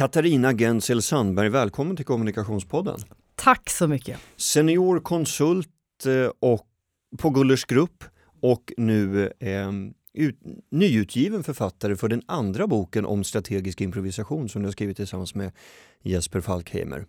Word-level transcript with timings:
Katarina 0.00 0.52
Gensel 0.54 1.02
Sandberg, 1.02 1.48
välkommen 1.48 1.96
till 1.96 2.04
Kommunikationspodden. 2.04 3.00
Tack 3.34 3.70
så 3.70 3.86
mycket. 3.86 4.18
Senior 4.36 5.00
konsult 5.00 5.68
eh, 6.06 6.32
och 6.40 6.66
på 7.18 7.30
Gullers 7.30 7.64
Grupp 7.64 8.04
och 8.42 8.72
nu 8.76 9.32
eh, 9.38 9.70
ut, 10.12 10.38
nyutgiven 10.70 11.44
författare 11.44 11.96
för 11.96 12.08
den 12.08 12.22
andra 12.26 12.66
boken 12.66 13.06
om 13.06 13.24
strategisk 13.24 13.80
improvisation 13.80 14.48
som 14.48 14.62
du 14.62 14.68
har 14.68 14.72
skrivit 14.72 14.96
tillsammans 14.96 15.34
med 15.34 15.52
Jesper 16.02 16.40
Falkheimer. 16.40 17.06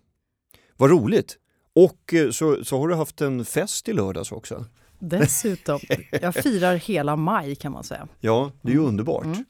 Vad 0.77 0.89
roligt! 0.89 1.37
Och 1.73 2.13
eh, 2.13 2.29
så, 2.29 2.65
så 2.65 2.79
har 2.79 2.87
du 2.87 2.95
haft 2.95 3.21
en 3.21 3.45
fest 3.45 3.89
i 3.89 3.93
lördags 3.93 4.31
också. 4.31 4.65
Dessutom. 4.99 5.79
Jag 6.21 6.35
firar 6.35 6.75
hela 6.75 7.15
maj 7.15 7.55
kan 7.55 7.71
man 7.71 7.83
säga. 7.83 8.07
Ja, 8.19 8.51
det 8.61 8.69
är 8.69 8.75
ju 8.75 8.81
underbart. 8.81 9.25
Mm. 9.25 9.45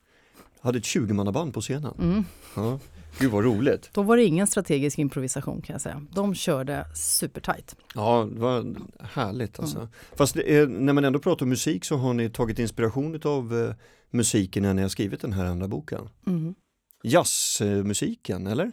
Hade 0.59 0.77
ett 0.77 0.83
20-mannaband 0.83 1.53
på 1.53 1.61
scenen. 1.61 1.93
Mm. 1.99 2.23
Ja. 2.55 2.79
Gud 3.19 3.31
vad 3.31 3.43
roligt! 3.43 3.89
Då 3.93 4.01
var 4.01 4.17
det 4.17 4.23
ingen 4.23 4.47
strategisk 4.47 4.99
improvisation 4.99 5.61
kan 5.61 5.73
jag 5.73 5.81
säga. 5.81 6.01
De 6.11 6.35
körde 6.35 6.85
supertight. 6.95 7.75
Ja, 7.95 8.29
det 8.33 8.39
var 8.39 8.75
härligt 8.99 9.59
alltså. 9.59 9.77
Mm. 9.77 9.89
Fast 10.15 10.35
är, 10.35 10.67
när 10.67 10.93
man 10.93 11.05
ändå 11.05 11.19
pratar 11.19 11.45
om 11.45 11.49
musik 11.49 11.85
så 11.85 11.97
har 11.97 12.13
ni 12.13 12.29
tagit 12.29 12.59
inspiration 12.59 13.21
av 13.23 13.59
eh, 13.59 13.75
musiken 14.09 14.63
när 14.63 14.73
ni 14.73 14.81
har 14.81 14.89
skrivit 14.89 15.21
den 15.21 15.33
här 15.33 15.45
andra 15.45 15.67
boken. 15.67 16.09
Mm. 16.27 16.55
Jazzmusiken, 17.03 18.47
eller? 18.47 18.71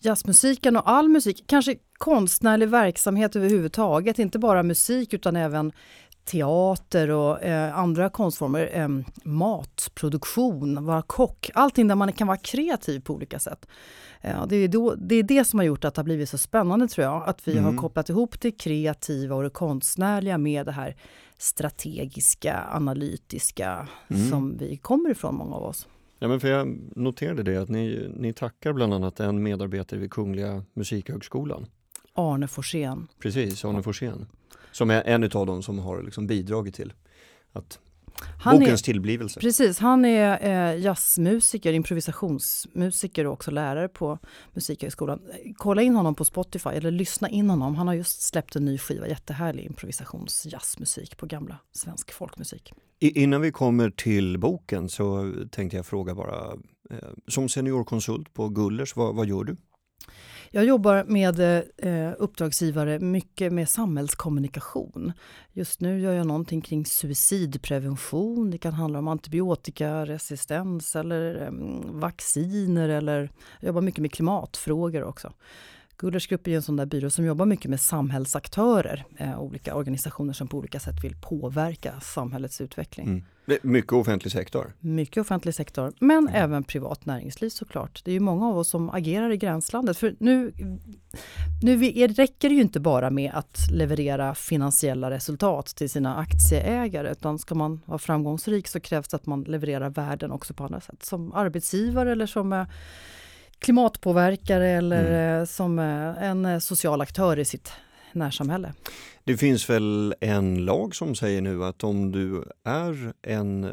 Jazzmusiken 0.00 0.76
och 0.76 0.90
all 0.90 1.08
musik, 1.08 1.44
kanske 1.46 1.76
konstnärlig 1.98 2.68
verksamhet 2.68 3.36
överhuvudtaget, 3.36 4.18
inte 4.18 4.38
bara 4.38 4.62
musik 4.62 5.14
utan 5.14 5.36
även 5.36 5.72
teater 6.24 7.10
och 7.10 7.42
eh, 7.42 7.78
andra 7.78 8.08
konstformer, 8.08 8.70
eh, 8.72 8.88
matproduktion, 9.24 10.84
vara 10.84 11.02
kock, 11.02 11.50
allting 11.54 11.88
där 11.88 11.94
man 11.94 12.12
kan 12.12 12.26
vara 12.26 12.36
kreativ 12.36 13.00
på 13.00 13.14
olika 13.14 13.38
sätt. 13.38 13.66
Eh, 14.20 14.46
det, 14.46 14.56
är 14.56 14.68
då, 14.68 14.94
det 14.94 15.14
är 15.14 15.22
det 15.22 15.44
som 15.44 15.58
har 15.58 15.66
gjort 15.66 15.84
att 15.84 15.94
det 15.94 15.98
har 15.98 16.04
blivit 16.04 16.28
så 16.28 16.38
spännande 16.38 16.88
tror 16.88 17.04
jag, 17.04 17.28
att 17.28 17.48
vi 17.48 17.52
mm. 17.52 17.64
har 17.64 17.76
kopplat 17.76 18.08
ihop 18.08 18.40
det 18.40 18.50
kreativa 18.50 19.36
och 19.36 19.42
det 19.42 19.50
konstnärliga 19.50 20.38
med 20.38 20.66
det 20.66 20.72
här 20.72 20.96
strategiska, 21.38 22.64
analytiska 22.72 23.88
mm. 24.08 24.30
som 24.30 24.56
vi 24.58 24.76
kommer 24.76 25.10
ifrån 25.10 25.34
många 25.34 25.56
av 25.56 25.62
oss. 25.62 25.88
Ja, 26.18 26.28
men 26.28 26.40
för 26.40 26.48
jag 26.48 26.78
noterade 26.96 27.42
det 27.42 27.56
att 27.56 27.68
ni, 27.68 28.10
ni 28.16 28.32
tackar 28.32 28.72
bland 28.72 28.94
annat 28.94 29.20
en 29.20 29.42
medarbetare 29.42 30.00
vid 30.00 30.10
Kungliga 30.10 30.64
Musikhögskolan. 30.74 31.66
Arne 32.14 32.48
Forsén. 32.48 33.08
Precis, 33.18 33.64
Arne. 33.64 33.82
Forsén. 33.82 34.26
Som 34.72 34.90
är 34.90 35.02
en 35.02 35.24
av 35.24 35.46
dem 35.46 35.62
som 35.62 35.78
har 35.78 36.02
liksom 36.02 36.26
bidragit 36.26 36.74
till 36.74 36.92
att 37.52 37.78
han 38.38 38.58
bokens 38.58 38.80
är, 38.80 38.84
tillblivelse. 38.84 39.40
Precis, 39.40 39.78
han 39.78 40.04
är 40.04 40.38
eh, 40.72 40.80
jazzmusiker, 40.80 41.72
improvisationsmusiker 41.72 43.26
och 43.26 43.32
också 43.32 43.50
lärare 43.50 43.88
på 43.88 44.18
Musikhögskolan. 44.52 45.20
Kolla 45.56 45.82
in 45.82 45.94
honom 45.94 46.14
på 46.14 46.24
Spotify 46.24 46.70
eller 46.70 46.90
lyssna 46.90 47.28
in 47.28 47.50
honom. 47.50 47.74
Han 47.74 47.86
har 47.86 47.94
just 47.94 48.22
släppt 48.22 48.56
en 48.56 48.64
ny 48.64 48.78
skiva, 48.78 49.08
jättehärlig 49.08 49.64
improvisationsjazzmusik 49.64 51.16
på 51.16 51.26
gamla 51.26 51.58
svensk 51.72 52.12
folkmusik. 52.12 52.72
I, 52.98 53.22
innan 53.22 53.40
vi 53.40 53.52
kommer 53.52 53.90
till 53.90 54.38
boken 54.38 54.88
så 54.88 55.32
tänkte 55.50 55.76
jag 55.76 55.86
fråga 55.86 56.14
bara, 56.14 56.52
eh, 56.90 56.96
som 57.28 57.48
seniorkonsult 57.48 58.34
på 58.34 58.48
Gullers, 58.48 58.96
vad, 58.96 59.14
vad 59.14 59.26
gör 59.26 59.44
du? 59.44 59.56
Jag 60.52 60.64
jobbar 60.64 61.04
med 61.04 61.40
eh, 61.76 62.12
uppdragsgivare 62.18 62.98
mycket 62.98 63.52
med 63.52 63.68
samhällskommunikation. 63.68 65.12
Just 65.52 65.80
nu 65.80 66.00
gör 66.00 66.12
jag 66.12 66.26
någonting 66.26 66.60
kring 66.60 66.86
suicidprevention. 66.86 68.50
Det 68.50 68.58
kan 68.58 68.72
handla 68.72 68.98
om 68.98 69.08
antibiotikaresistens 69.08 70.96
eller 70.96 71.42
eh, 71.42 71.50
vacciner 71.92 72.88
eller 72.88 73.30
jag 73.60 73.66
jobbar 73.66 73.80
mycket 73.80 74.02
med 74.02 74.12
klimatfrågor 74.12 75.04
också. 75.04 75.32
Gullers 76.00 76.26
grupp 76.26 76.48
är 76.48 76.56
en 76.56 76.62
sån 76.62 76.76
där 76.76 76.86
byrå 76.86 77.10
som 77.10 77.24
jobbar 77.24 77.46
mycket 77.46 77.70
med 77.70 77.80
samhällsaktörer, 77.80 79.04
eh, 79.16 79.40
olika 79.40 79.74
organisationer 79.74 80.32
som 80.32 80.48
på 80.48 80.58
olika 80.58 80.80
sätt 80.80 81.04
vill 81.04 81.16
påverka 81.20 82.00
samhällets 82.00 82.60
utveckling. 82.60 83.06
Mm. 83.06 83.22
Mycket 83.62 83.92
offentlig 83.92 84.32
sektor? 84.32 84.72
Mycket 84.80 85.20
offentlig 85.20 85.54
sektor, 85.54 85.92
men 85.98 86.18
mm. 86.18 86.34
även 86.34 86.64
privat 86.64 87.06
näringsliv 87.06 87.48
såklart. 87.48 88.04
Det 88.04 88.10
är 88.10 88.12
ju 88.12 88.20
många 88.20 88.48
av 88.48 88.58
oss 88.58 88.68
som 88.68 88.90
agerar 88.90 89.30
i 89.30 89.36
gränslandet. 89.36 89.98
För 89.98 90.14
nu, 90.18 90.52
nu 91.62 91.76
räcker 92.06 92.48
det 92.48 92.54
ju 92.54 92.60
inte 92.60 92.80
bara 92.80 93.10
med 93.10 93.32
att 93.34 93.70
leverera 93.70 94.34
finansiella 94.34 95.10
resultat 95.10 95.66
till 95.66 95.90
sina 95.90 96.16
aktieägare, 96.16 97.12
utan 97.12 97.38
ska 97.38 97.54
man 97.54 97.80
vara 97.84 97.98
framgångsrik 97.98 98.68
så 98.68 98.80
krävs 98.80 99.08
det 99.08 99.16
att 99.16 99.26
man 99.26 99.42
levererar 99.42 99.90
värden 99.90 100.30
också 100.30 100.54
på 100.54 100.64
andra 100.64 100.80
sätt. 100.80 101.04
Som 101.04 101.32
arbetsgivare 101.32 102.12
eller 102.12 102.26
som 102.26 102.66
klimatpåverkare 103.60 104.68
eller 104.68 105.06
mm. 105.06 105.40
Eh, 105.40 105.46
som 105.46 105.78
eh, 105.78 106.22
en 106.22 106.44
eh, 106.44 106.58
social 106.58 107.00
aktör 107.00 107.38
i 107.38 107.44
sitt 107.44 107.72
närsamhälle. 108.12 108.74
Det 109.24 109.36
finns 109.36 109.70
väl 109.70 110.14
en 110.20 110.64
lag 110.64 110.94
som 110.94 111.14
säger 111.14 111.40
nu 111.40 111.64
att 111.64 111.84
om 111.84 112.12
du 112.12 112.44
är 112.64 113.12
en, 113.22 113.64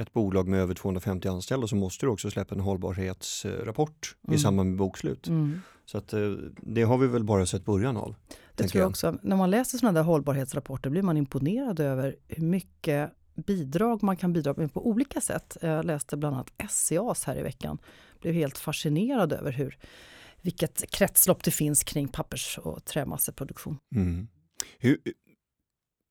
ett 0.00 0.12
bolag 0.12 0.48
med 0.48 0.60
över 0.60 0.74
250 0.74 1.28
anställda 1.28 1.66
så 1.66 1.76
måste 1.76 2.06
du 2.06 2.10
också 2.10 2.30
släppa 2.30 2.54
en 2.54 2.60
hållbarhetsrapport 2.60 4.16
mm. 4.26 4.36
i 4.36 4.38
samband 4.38 4.68
med 4.68 4.78
bokslut. 4.78 5.28
Mm. 5.28 5.60
Så 5.86 5.98
att, 5.98 6.14
det 6.56 6.82
har 6.82 6.98
vi 6.98 7.06
väl 7.06 7.24
bara 7.24 7.46
sett 7.46 7.64
början 7.64 7.96
av. 7.96 8.14
Det 8.54 8.68
tror 8.68 8.80
jag, 8.80 8.84
jag 8.84 8.90
också. 8.90 9.18
När 9.22 9.36
man 9.36 9.50
läser 9.50 9.78
sådana 9.78 9.98
där 9.98 10.04
hållbarhetsrapporter 10.04 10.90
blir 10.90 11.02
man 11.02 11.16
imponerad 11.16 11.80
över 11.80 12.16
hur 12.28 12.44
mycket 12.44 13.12
bidrag 13.34 14.02
man 14.02 14.16
kan 14.16 14.32
bidra 14.32 14.54
med 14.56 14.74
på 14.74 14.86
olika 14.86 15.20
sätt. 15.20 15.56
Jag 15.60 15.84
läste 15.84 16.16
bland 16.16 16.36
annat 16.36 16.52
SCAs 16.70 17.24
här 17.24 17.38
i 17.38 17.42
veckan. 17.42 17.78
Blev 18.20 18.34
helt 18.34 18.58
fascinerad 18.58 19.32
över 19.32 19.52
hur, 19.52 19.78
vilket 20.42 20.90
kretslopp 20.90 21.44
det 21.44 21.50
finns 21.50 21.84
kring 21.84 22.08
pappers 22.08 22.58
och 22.58 22.84
trämasseproduktion. 22.84 23.78
Mm. 23.94 24.28
Hur, 24.78 24.98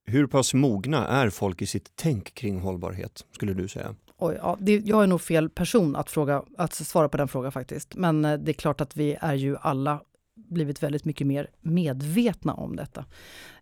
hur 0.06 0.28
pass 0.28 0.54
mogna 0.54 1.08
är 1.08 1.30
folk 1.30 1.62
i 1.62 1.66
sitt 1.66 1.92
tänk 1.96 2.34
kring 2.34 2.60
hållbarhet, 2.60 3.26
skulle 3.32 3.54
du 3.54 3.68
säga? 3.68 3.96
Oj, 4.18 4.36
ja, 4.42 4.58
det, 4.60 4.76
jag 4.76 5.04
är 5.04 5.08
nog 5.08 5.22
fel 5.22 5.50
person 5.50 5.96
att, 5.96 6.12
fråga, 6.12 6.44
att 6.58 6.74
svara 6.74 7.10
på 7.10 7.18
den 7.18 7.28
frågan 7.28 7.52
faktiskt. 7.52 7.96
Men 7.96 8.26
eh, 8.26 8.38
det 8.38 8.52
är 8.52 8.54
klart 8.54 8.82
att 8.82 8.98
vi 8.98 9.18
är 9.22 9.34
ju 9.34 9.58
alla 9.58 10.02
blivit 10.48 10.84
väldigt 10.84 11.06
mycket 11.06 11.28
mer 11.28 11.48
medvetna 11.62 12.54
om 12.54 12.76
detta. 12.76 13.06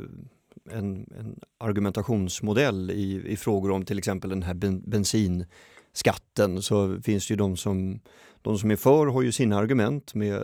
en, 0.71 1.07
en 1.19 1.41
argumentationsmodell 1.59 2.91
i, 2.91 3.23
i 3.27 3.37
frågor 3.37 3.71
om 3.71 3.85
till 3.85 3.99
exempel 3.99 4.31
den 4.31 4.43
här 4.43 4.55
ben, 4.55 4.83
bensin 4.87 5.47
skatten 5.95 6.63
så 6.63 7.01
finns 7.03 7.29
det 7.29 7.33
ju 7.33 7.37
de 7.37 7.57
som, 7.57 8.01
de 8.43 8.59
som 8.59 8.71
är 8.71 8.77
för 8.77 9.07
har 9.07 9.23
ju 9.23 9.33
sina 9.33 9.57
argument 9.57 10.15
med 10.15 10.43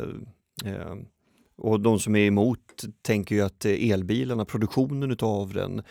eh, 0.64 0.94
och 1.56 1.81
de 1.81 2.00
som 2.00 2.17
är 2.17 2.26
emot 2.26 2.85
tänker 3.02 3.35
ju 3.35 3.41
att 3.41 3.64
elbilarna, 3.64 4.44
produktionen 4.44 5.11
utav 5.11 5.52
den 5.52 5.82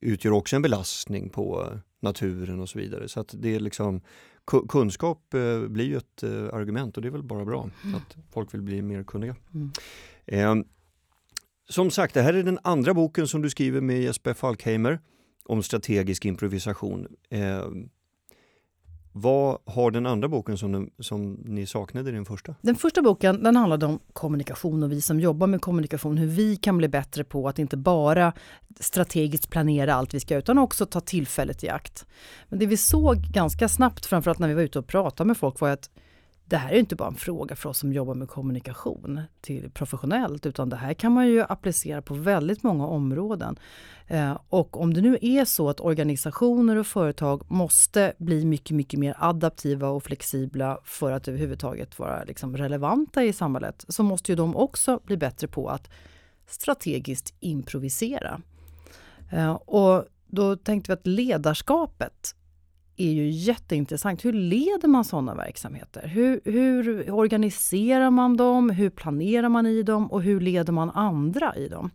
utgör 0.00 0.32
också 0.32 0.56
en 0.56 0.62
belastning 0.62 1.28
på 1.28 1.72
naturen 2.00 2.60
och 2.60 2.68
så 2.68 2.78
vidare. 2.78 3.08
Så 3.08 3.20
att 3.20 3.34
det 3.38 3.54
är 3.54 3.60
liksom 3.60 4.00
kunskap 4.68 5.34
eh, 5.34 5.60
blir 5.60 5.84
ju 5.84 5.96
ett 5.96 6.22
eh, 6.22 6.30
argument 6.30 6.96
och 6.96 7.02
det 7.02 7.08
är 7.08 7.12
väl 7.12 7.22
bara 7.22 7.44
bra 7.44 7.70
mm. 7.84 7.94
att 7.94 8.16
folk 8.32 8.54
vill 8.54 8.62
bli 8.62 8.82
mer 8.82 9.04
kunniga. 9.04 9.36
Mm. 9.54 9.70
Eh, 10.26 10.66
som 11.68 11.90
sagt, 11.90 12.14
det 12.14 12.22
här 12.22 12.34
är 12.34 12.42
den 12.42 12.58
andra 12.62 12.94
boken 12.94 13.28
som 13.28 13.42
du 13.42 13.50
skriver 13.50 13.80
med 13.80 14.02
Jesper 14.02 14.34
Falkheimer 14.34 15.00
om 15.44 15.62
strategisk 15.62 16.24
improvisation. 16.24 17.06
Eh, 17.30 17.64
vad 19.16 19.58
har 19.64 19.90
den 19.90 20.06
andra 20.06 20.28
boken 20.28 20.58
som, 20.58 20.90
som 20.98 21.32
ni 21.44 21.66
saknade 21.66 22.10
i 22.10 22.12
den 22.12 22.24
första? 22.24 22.54
Den 22.60 22.76
första 22.76 23.02
boken 23.02 23.42
den 23.42 23.56
handlade 23.56 23.86
om 23.86 23.98
kommunikation 24.12 24.82
och 24.82 24.92
vi 24.92 25.00
som 25.00 25.20
jobbar 25.20 25.46
med 25.46 25.60
kommunikation, 25.60 26.18
hur 26.18 26.26
vi 26.26 26.56
kan 26.56 26.78
bli 26.78 26.88
bättre 26.88 27.24
på 27.24 27.48
att 27.48 27.58
inte 27.58 27.76
bara 27.76 28.32
strategiskt 28.80 29.50
planera 29.50 29.94
allt 29.94 30.14
vi 30.14 30.20
ska 30.20 30.36
utan 30.36 30.58
också 30.58 30.86
ta 30.86 31.00
tillfället 31.00 31.64
i 31.64 31.68
akt. 31.68 32.06
Men 32.48 32.58
det 32.58 32.66
vi 32.66 32.76
såg 32.76 33.16
ganska 33.16 33.68
snabbt, 33.68 34.06
framförallt 34.06 34.38
när 34.38 34.48
vi 34.48 34.54
var 34.54 34.62
ute 34.62 34.78
och 34.78 34.86
pratade 34.86 35.26
med 35.26 35.36
folk, 35.36 35.60
var 35.60 35.70
att 35.70 35.90
det 36.46 36.56
här 36.56 36.72
är 36.72 36.78
inte 36.78 36.96
bara 36.96 37.08
en 37.08 37.14
fråga 37.14 37.56
för 37.56 37.68
oss 37.68 37.78
som 37.78 37.92
jobbar 37.92 38.14
med 38.14 38.28
kommunikation 38.28 39.20
till 39.40 39.70
professionellt, 39.70 40.46
utan 40.46 40.68
det 40.68 40.76
här 40.76 40.94
kan 40.94 41.12
man 41.12 41.28
ju 41.28 41.42
applicera 41.42 42.02
på 42.02 42.14
väldigt 42.14 42.62
många 42.62 42.86
områden. 42.86 43.56
Eh, 44.06 44.38
och 44.48 44.80
om 44.80 44.94
det 44.94 45.00
nu 45.00 45.18
är 45.22 45.44
så 45.44 45.68
att 45.68 45.80
organisationer 45.80 46.76
och 46.76 46.86
företag 46.86 47.50
måste 47.50 48.12
bli 48.18 48.44
mycket, 48.44 48.76
mycket 48.76 49.00
mer 49.00 49.14
adaptiva 49.18 49.88
och 49.88 50.02
flexibla 50.02 50.78
för 50.84 51.12
att 51.12 51.28
överhuvudtaget 51.28 51.98
vara 51.98 52.24
liksom 52.24 52.56
relevanta 52.56 53.24
i 53.24 53.32
samhället, 53.32 53.84
så 53.88 54.02
måste 54.02 54.32
ju 54.32 54.36
de 54.36 54.56
också 54.56 55.00
bli 55.04 55.16
bättre 55.16 55.48
på 55.48 55.68
att 55.68 55.90
strategiskt 56.46 57.34
improvisera. 57.40 58.40
Eh, 59.32 59.52
och 59.52 60.04
då 60.26 60.56
tänkte 60.56 60.90
vi 60.90 60.94
att 60.94 61.06
ledarskapet 61.06 62.34
är 62.96 63.12
ju 63.12 63.30
jätteintressant. 63.30 64.24
Hur 64.24 64.32
leder 64.32 64.88
man 64.88 65.04
sådana 65.04 65.34
verksamheter? 65.34 66.06
Hur, 66.06 66.40
hur, 66.44 67.10
organiserar 67.10 68.10
man 68.10 68.36
dem? 68.36 68.70
Hur 68.70 68.90
planerar 68.90 69.48
man 69.48 69.66
i 69.66 69.82
dem? 69.82 70.12
Och 70.12 70.22
hur 70.22 70.40
leder 70.40 70.72
man 70.72 70.90
andra 70.90 71.56
i 71.56 71.68
dem? 71.68 71.90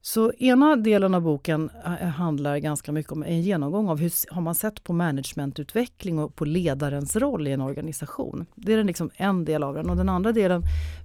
Så 0.00 0.32
ena 0.32 0.76
delen 0.76 1.14
av 1.14 1.22
boken 1.22 1.70
eh, 1.84 2.08
handlar 2.08 2.58
ganska 2.58 2.92
mycket 2.92 3.12
om 3.12 3.22
en 3.22 3.42
genomgång 3.42 3.88
av 3.88 3.98
hur 3.98 4.34
har 4.34 4.42
man 4.42 4.54
sett 4.54 4.84
på 4.84 4.92
managementutveckling 4.92 6.18
och 6.18 6.34
på 6.36 6.44
ledarens 6.44 7.16
roll 7.16 7.48
i 7.48 7.52
en 7.52 7.60
organisation. 7.60 8.46
Det 8.54 8.72
är 8.72 8.84
liksom 8.84 9.10
en 9.14 9.44
del 9.44 9.62
av 9.62 9.74
den. 9.74 9.90
Och 9.90 9.96
den 9.96 10.08
andra 10.08 10.32
delen 10.32 10.62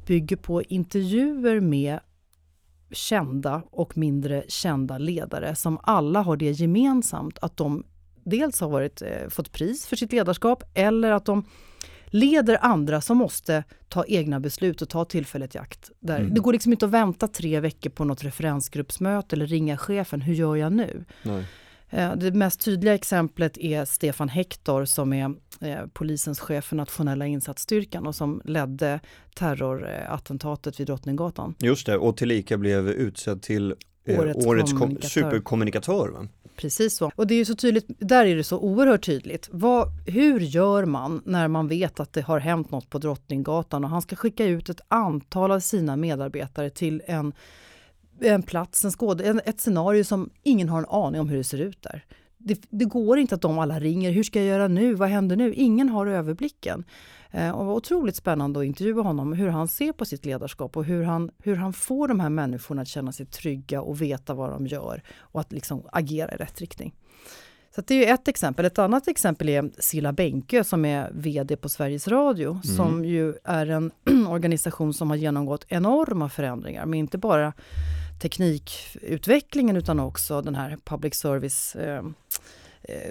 bygger 0.07 0.35
på 0.35 0.61
intervjuer 0.61 1.59
med 1.59 1.99
kända 2.91 3.61
och 3.71 3.97
mindre 3.97 4.43
kända 4.47 4.97
ledare 4.97 5.55
som 5.55 5.79
alla 5.83 6.21
har 6.21 6.37
det 6.37 6.51
gemensamt 6.51 7.37
att 7.41 7.57
de 7.57 7.83
dels 8.23 8.59
har 8.59 8.69
varit, 8.69 9.01
eh, 9.01 9.29
fått 9.29 9.51
pris 9.51 9.87
för 9.87 9.95
sitt 9.95 10.11
ledarskap 10.11 10.63
eller 10.73 11.11
att 11.11 11.25
de 11.25 11.45
leder 12.05 12.57
andra 12.61 13.01
som 13.01 13.17
måste 13.17 13.63
ta 13.89 14.05
egna 14.05 14.39
beslut 14.39 14.81
och 14.81 14.89
ta 14.89 15.05
tillfället 15.05 15.55
i 15.55 15.57
akt. 15.57 15.91
Där. 15.99 16.19
Mm. 16.19 16.33
Det 16.33 16.39
går 16.39 16.53
liksom 16.53 16.71
inte 16.71 16.85
att 16.85 16.91
vänta 16.91 17.27
tre 17.27 17.59
veckor 17.59 17.89
på 17.89 18.03
något 18.03 18.23
referensgruppsmöte 18.23 19.35
eller 19.35 19.47
ringa 19.47 19.77
chefen, 19.77 20.21
hur 20.21 20.33
gör 20.33 20.55
jag 20.55 20.73
nu? 20.73 21.05
Nej. 21.23 21.45
Eh, 21.91 22.15
det 22.15 22.31
mest 22.31 22.61
tydliga 22.65 22.93
exemplet 22.93 23.57
är 23.57 23.85
Stefan 23.85 24.29
Hector 24.29 24.85
som 24.85 25.13
är 25.13 25.35
eh, 25.61 25.85
polisens 25.93 26.39
chef 26.39 26.65
för 26.65 26.75
nationella 26.75 27.27
insatsstyrkan 27.27 28.07
och 28.07 28.15
som 28.15 28.41
ledde 28.45 28.99
terrorattentatet 29.35 30.79
vid 30.79 30.87
Drottninggatan. 30.87 31.55
Just 31.59 31.85
det, 31.85 31.97
och 31.97 32.17
tillika 32.17 32.57
blev 32.57 32.89
utsedd 32.89 33.41
till 33.41 33.75
eh, 34.05 34.19
årets, 34.19 34.45
årets 34.45 35.13
superkommunikatör. 35.13 36.09
Va? 36.09 36.27
Precis 36.55 36.97
så. 36.97 37.11
Och 37.15 37.27
det 37.27 37.33
är 37.33 37.37
ju 37.37 37.45
så 37.45 37.55
tydligt, 37.55 37.85
där 37.99 38.25
är 38.25 38.35
det 38.35 38.43
så 38.43 38.59
oerhört 38.59 39.05
tydligt. 39.05 39.49
Vad, 39.51 39.87
hur 40.07 40.39
gör 40.39 40.85
man 40.85 41.21
när 41.25 41.47
man 41.47 41.67
vet 41.67 41.99
att 41.99 42.13
det 42.13 42.21
har 42.21 42.39
hänt 42.39 42.71
något 42.71 42.89
på 42.89 42.97
Drottninggatan 42.97 43.83
och 43.83 43.89
han 43.89 44.01
ska 44.01 44.15
skicka 44.15 44.45
ut 44.45 44.69
ett 44.69 44.81
antal 44.87 45.51
av 45.51 45.59
sina 45.59 45.95
medarbetare 45.95 46.69
till 46.69 47.01
en, 47.05 47.33
en 48.19 48.43
plats, 48.43 48.85
en 48.85 48.91
skåd, 48.91 49.21
en, 49.21 49.41
ett 49.45 49.61
scenario 49.61 50.03
som 50.03 50.29
ingen 50.43 50.69
har 50.69 50.79
en 50.79 50.85
aning 50.89 51.21
om 51.21 51.29
hur 51.29 51.37
det 51.37 51.43
ser 51.43 51.61
ut 51.61 51.81
där. 51.81 52.05
Det, 52.37 52.61
det, 52.69 52.85
går 52.85 53.19
inte 53.19 53.35
att 53.35 53.41
de 53.41 53.59
alla 53.59 53.79
ringer. 53.79 54.11
Hur 54.11 54.23
ska 54.23 54.39
jag 54.39 54.47
göra 54.47 54.67
nu? 54.67 54.93
Vad 54.93 55.09
händer 55.09 55.35
nu? 55.35 55.53
Ingen 55.53 55.89
har 55.89 56.07
överblicken. 56.07 56.83
Eh, 57.31 57.49
och 57.49 57.59
det 57.59 57.67
var 57.67 57.75
otroligt 57.75 58.15
spännande 58.15 58.59
att 58.59 58.65
intervjua 58.65 59.01
honom, 59.01 59.33
hur 59.33 59.47
han 59.47 59.67
ser 59.67 59.91
på 59.91 60.05
sitt 60.05 60.25
ledarskap 60.25 60.77
och 60.77 60.85
hur 60.85 61.03
han, 61.03 61.31
hur 61.43 61.55
han 61.55 61.73
får 61.73 62.07
de 62.07 62.19
här 62.19 62.29
människorna 62.29 62.81
att 62.81 62.87
känna 62.87 63.11
sig 63.11 63.25
trygga 63.25 63.81
och 63.81 64.01
veta 64.01 64.33
vad 64.33 64.49
de 64.49 64.67
gör 64.67 65.03
och 65.19 65.41
att 65.41 65.51
liksom 65.51 65.83
agera 65.91 66.33
i 66.33 66.37
rätt 66.37 66.61
riktning. 66.61 66.95
Så 67.75 67.81
det 67.81 68.09
är 68.09 68.13
ett 68.13 68.27
exempel. 68.27 68.65
Ett 68.65 68.79
annat 68.79 69.07
exempel 69.07 69.49
är 69.49 69.69
Silla 69.79 70.13
Bänke 70.13 70.63
som 70.63 70.85
är 70.85 71.09
VD 71.13 71.55
på 71.57 71.69
Sveriges 71.69 72.07
Radio, 72.07 72.49
mm. 72.51 72.63
som 72.63 73.05
ju 73.05 73.33
är 73.43 73.67
en 73.67 73.91
organisation 74.27 74.93
som 74.93 75.09
har 75.09 75.17
genomgått 75.17 75.65
enorma 75.67 76.29
förändringar, 76.29 76.85
men 76.85 76.99
inte 76.99 77.17
bara 77.17 77.53
teknikutvecklingen 78.21 79.77
utan 79.77 79.99
också 79.99 80.41
den 80.41 80.55
här 80.55 80.77
public 80.83 81.15
service 81.15 81.75
Eh, 81.75 82.03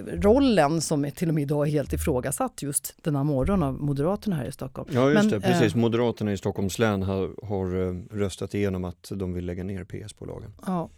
rollen 0.07 0.81
som 0.81 1.11
till 1.11 1.27
och 1.27 1.33
med 1.33 1.41
idag 1.41 1.67
är 1.67 1.71
helt 1.71 1.93
ifrågasatt 1.93 2.61
just 2.61 2.95
denna 3.01 3.23
morgon 3.23 3.63
av 3.63 3.73
Moderaterna 3.73 4.35
här 4.35 4.45
i 4.45 4.51
Stockholm. 4.51 4.89
Ja 4.93 5.09
just 5.09 5.23
Men, 5.23 5.29
det, 5.29 5.47
precis. 5.47 5.75
Eh, 5.75 5.79
Moderaterna 5.79 6.33
i 6.33 6.37
Stockholms 6.37 6.79
län 6.79 7.03
har, 7.03 7.47
har 7.47 7.87
eh, 7.87 8.17
röstat 8.17 8.53
igenom 8.53 8.85
att 8.85 9.11
de 9.15 9.33
vill 9.33 9.45
lägga 9.45 9.63
ner 9.63 9.83
PS-bolagen. 9.83 10.53
Ja. 10.65 10.89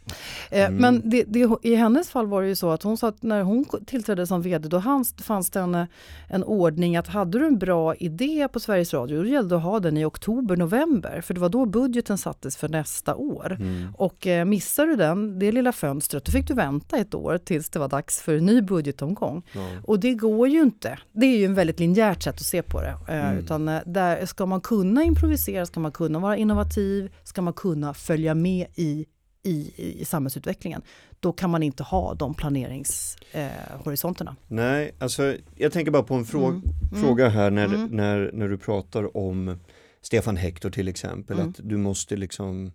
Eh, 0.52 0.66
mm. 0.66 0.76
Men 0.76 1.10
det, 1.10 1.24
det, 1.28 1.50
i 1.62 1.76
hennes 1.76 2.10
fall 2.10 2.28
var 2.28 2.42
det 2.42 2.48
ju 2.48 2.56
så 2.56 2.72
att 2.72 2.84
hon 2.84 2.98
sa 2.98 3.08
att 3.08 3.24
när 3.24 3.44
hon 3.44 3.66
tillträdde 3.86 4.28
som 4.28 4.42
VD 4.42 4.68
då 4.68 4.82
fanns, 4.82 5.14
fanns 5.14 5.50
det 5.50 5.60
en, 5.60 5.86
en 6.28 6.44
ordning 6.44 6.98
att 6.98 7.08
hade 7.08 7.40
du 7.40 7.48
en 7.48 7.58
bra 7.58 7.96
idé 7.96 8.48
på 8.54 8.60
Sveriges 8.60 8.94
Radio 8.94 9.22
då 9.22 9.26
gällde 9.26 9.56
det 9.56 9.58
att 9.58 9.64
ha 9.64 9.80
den 9.80 9.98
i 9.98 10.06
oktober, 10.06 10.56
november 10.56 11.22
för 11.22 11.34
det 11.34 11.40
var 11.40 11.50
då 11.50 11.66
budgeten 11.66 12.18
sattes 12.18 12.58
för 12.58 12.70
nästa 12.70 13.16
år. 13.16 13.58
Mm. 13.60 13.94
Och 13.98 14.28
eh, 14.28 14.46
missar 14.46 14.88
du 14.88 14.96
den, 14.96 15.40
det 15.40 15.52
lilla 15.52 15.72
fönstret, 15.72 16.26
då 16.26 16.32
fick 16.32 16.48
du 16.48 16.54
vänta 16.54 16.98
ett 16.98 17.14
år 17.14 17.38
tills 17.38 17.70
det 17.70 17.80
var 17.80 17.88
dags 17.88 18.22
för 18.22 18.36
en 18.36 18.46
ny 18.46 18.62
budgetomgång. 18.64 19.44
Ja. 19.54 19.70
Och 19.84 20.00
det 20.00 20.14
går 20.14 20.48
ju 20.48 20.62
inte. 20.62 21.00
Det 21.12 21.26
är 21.26 21.38
ju 21.38 21.46
en 21.46 21.54
väldigt 21.54 21.80
linjärt 21.80 22.24
sätt 22.24 22.36
att 22.36 22.42
se 22.42 22.62
på 22.62 22.82
det. 22.82 22.98
Eh, 23.08 23.26
mm. 23.26 23.38
Utan 23.38 23.68
eh, 23.68 23.82
där 23.86 24.26
ska 24.26 24.46
man 24.46 24.62
kunna 24.62 25.04
improvisera, 25.04 25.66
ska 25.66 25.80
man 25.80 25.92
kunna 25.92 26.20
vara 26.20 26.38
innovativ, 26.38 27.12
ska 27.24 27.42
man 27.42 27.54
kunna 27.54 27.94
följa 27.94 28.36
med 28.36 28.68
i 28.76 29.06
i, 29.44 29.74
i 30.02 30.06
samhällsutvecklingen, 30.06 30.82
då 31.20 31.32
kan 31.32 31.50
man 31.50 31.64
inte 31.64 31.84
ha 31.84 32.14
de 32.14 32.34
planeringshorisonterna. 32.34 34.32
Eh, 34.32 34.38
Nej, 34.48 34.96
alltså 35.00 35.36
jag 35.56 35.72
tänker 35.72 35.92
bara 35.92 36.04
på 36.04 36.16
en 36.16 36.26
frå 36.26 36.46
mm. 36.46 36.62
mm. 36.92 37.04
fråga 37.04 37.30
här 37.30 37.52
när, 37.52 37.66
mm. 37.66 37.88
när, 37.88 38.32
när 38.34 38.48
du 38.48 38.58
pratar 38.58 39.18
om 39.18 39.60
Stefan 40.02 40.38
Hector 40.38 40.70
till 40.70 40.88
exempel, 40.88 41.40
mm. 41.40 41.50
att 41.50 41.60
du 41.64 41.78
måste 41.78 42.16
liksom 42.16 42.72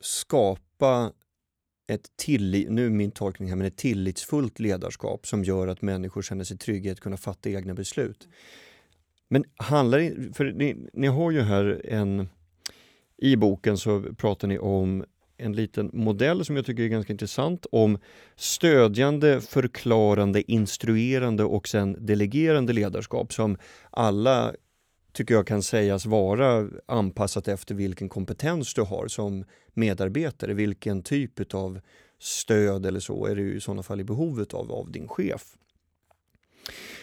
skapa 0.00 1.12
ett 1.86 2.16
tilli, 2.16 2.66
nu 2.70 2.90
min 2.90 3.10
tolkning 3.10 3.48
här, 3.48 3.56
men 3.56 3.66
ett 3.66 3.76
tillitsfullt 3.76 4.60
ledarskap 4.60 5.26
som 5.26 5.44
gör 5.44 5.68
att 5.68 5.82
människor 5.82 6.22
känner 6.22 6.44
sig 6.44 6.58
trygga 6.58 6.92
att 6.92 7.00
kunna 7.00 7.16
fatta 7.16 7.50
egna 7.50 7.74
beslut. 7.74 8.28
Men 9.28 9.44
handlar 9.56 9.98
det, 9.98 10.36
för 10.36 10.44
ni, 10.44 10.76
ni 10.92 11.06
har 11.06 11.30
ju 11.30 11.40
här 11.40 11.82
en, 11.84 12.28
i 13.16 13.36
boken 13.36 13.78
så 13.78 14.02
pratar 14.02 14.48
ni 14.48 14.58
om 14.58 15.04
en 15.36 15.52
liten 15.52 15.90
modell 15.92 16.44
som 16.44 16.56
jag 16.56 16.66
tycker 16.66 16.82
är 16.82 16.88
ganska 16.88 17.12
intressant 17.12 17.66
om 17.72 17.98
stödjande, 18.36 19.40
förklarande, 19.40 20.52
instruerande 20.52 21.44
och 21.44 21.68
sen 21.68 22.06
delegerande 22.06 22.72
ledarskap 22.72 23.32
som 23.32 23.56
alla 23.90 24.54
tycker 25.16 25.34
jag 25.34 25.46
kan 25.46 25.62
sägas 25.62 26.06
vara 26.06 26.68
anpassat 26.86 27.48
efter 27.48 27.74
vilken 27.74 28.08
kompetens 28.08 28.74
du 28.74 28.82
har 28.82 29.08
som 29.08 29.44
medarbetare. 29.74 30.54
Vilken 30.54 31.02
typ 31.02 31.54
av 31.54 31.80
stöd 32.18 32.86
eller 32.86 33.00
så 33.00 33.26
är 33.26 33.36
du 33.36 33.54
i 33.54 33.60
sådana 33.60 33.82
fall 33.82 34.00
i 34.00 34.04
behovet 34.04 34.54
av, 34.54 34.72
av 34.72 34.90
din 34.90 35.08
chef. 35.08 35.56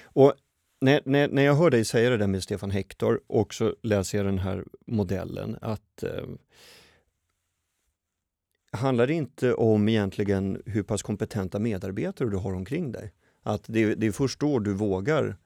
Och 0.03 0.33
när, 0.81 1.01
när, 1.05 1.27
när 1.27 1.43
jag 1.43 1.55
hör 1.55 1.69
dig 1.69 1.85
säga 1.85 2.09
det 2.09 2.17
där 2.17 2.27
med 2.27 2.43
Stefan 2.43 2.71
Hector 2.71 3.21
och 3.27 3.53
så 3.53 3.75
läser 3.83 4.17
jag 4.17 4.27
den 4.27 4.39
här 4.39 4.65
modellen 4.87 5.57
att 5.61 6.03
eh, 6.03 6.25
handlar 8.71 9.07
det 9.07 9.13
inte 9.13 9.53
om 9.53 9.89
egentligen 9.89 10.61
hur 10.65 10.83
pass 10.83 11.03
kompetenta 11.03 11.59
medarbetare 11.59 12.29
du 12.29 12.37
har 12.37 12.53
omkring 12.53 12.91
dig? 12.91 13.13
Att 13.43 13.63
det, 13.67 13.95
det 13.95 14.07
är 14.07 14.11
först 14.11 14.39
då 14.39 14.59
du 14.59 14.73
vågar 14.73 15.37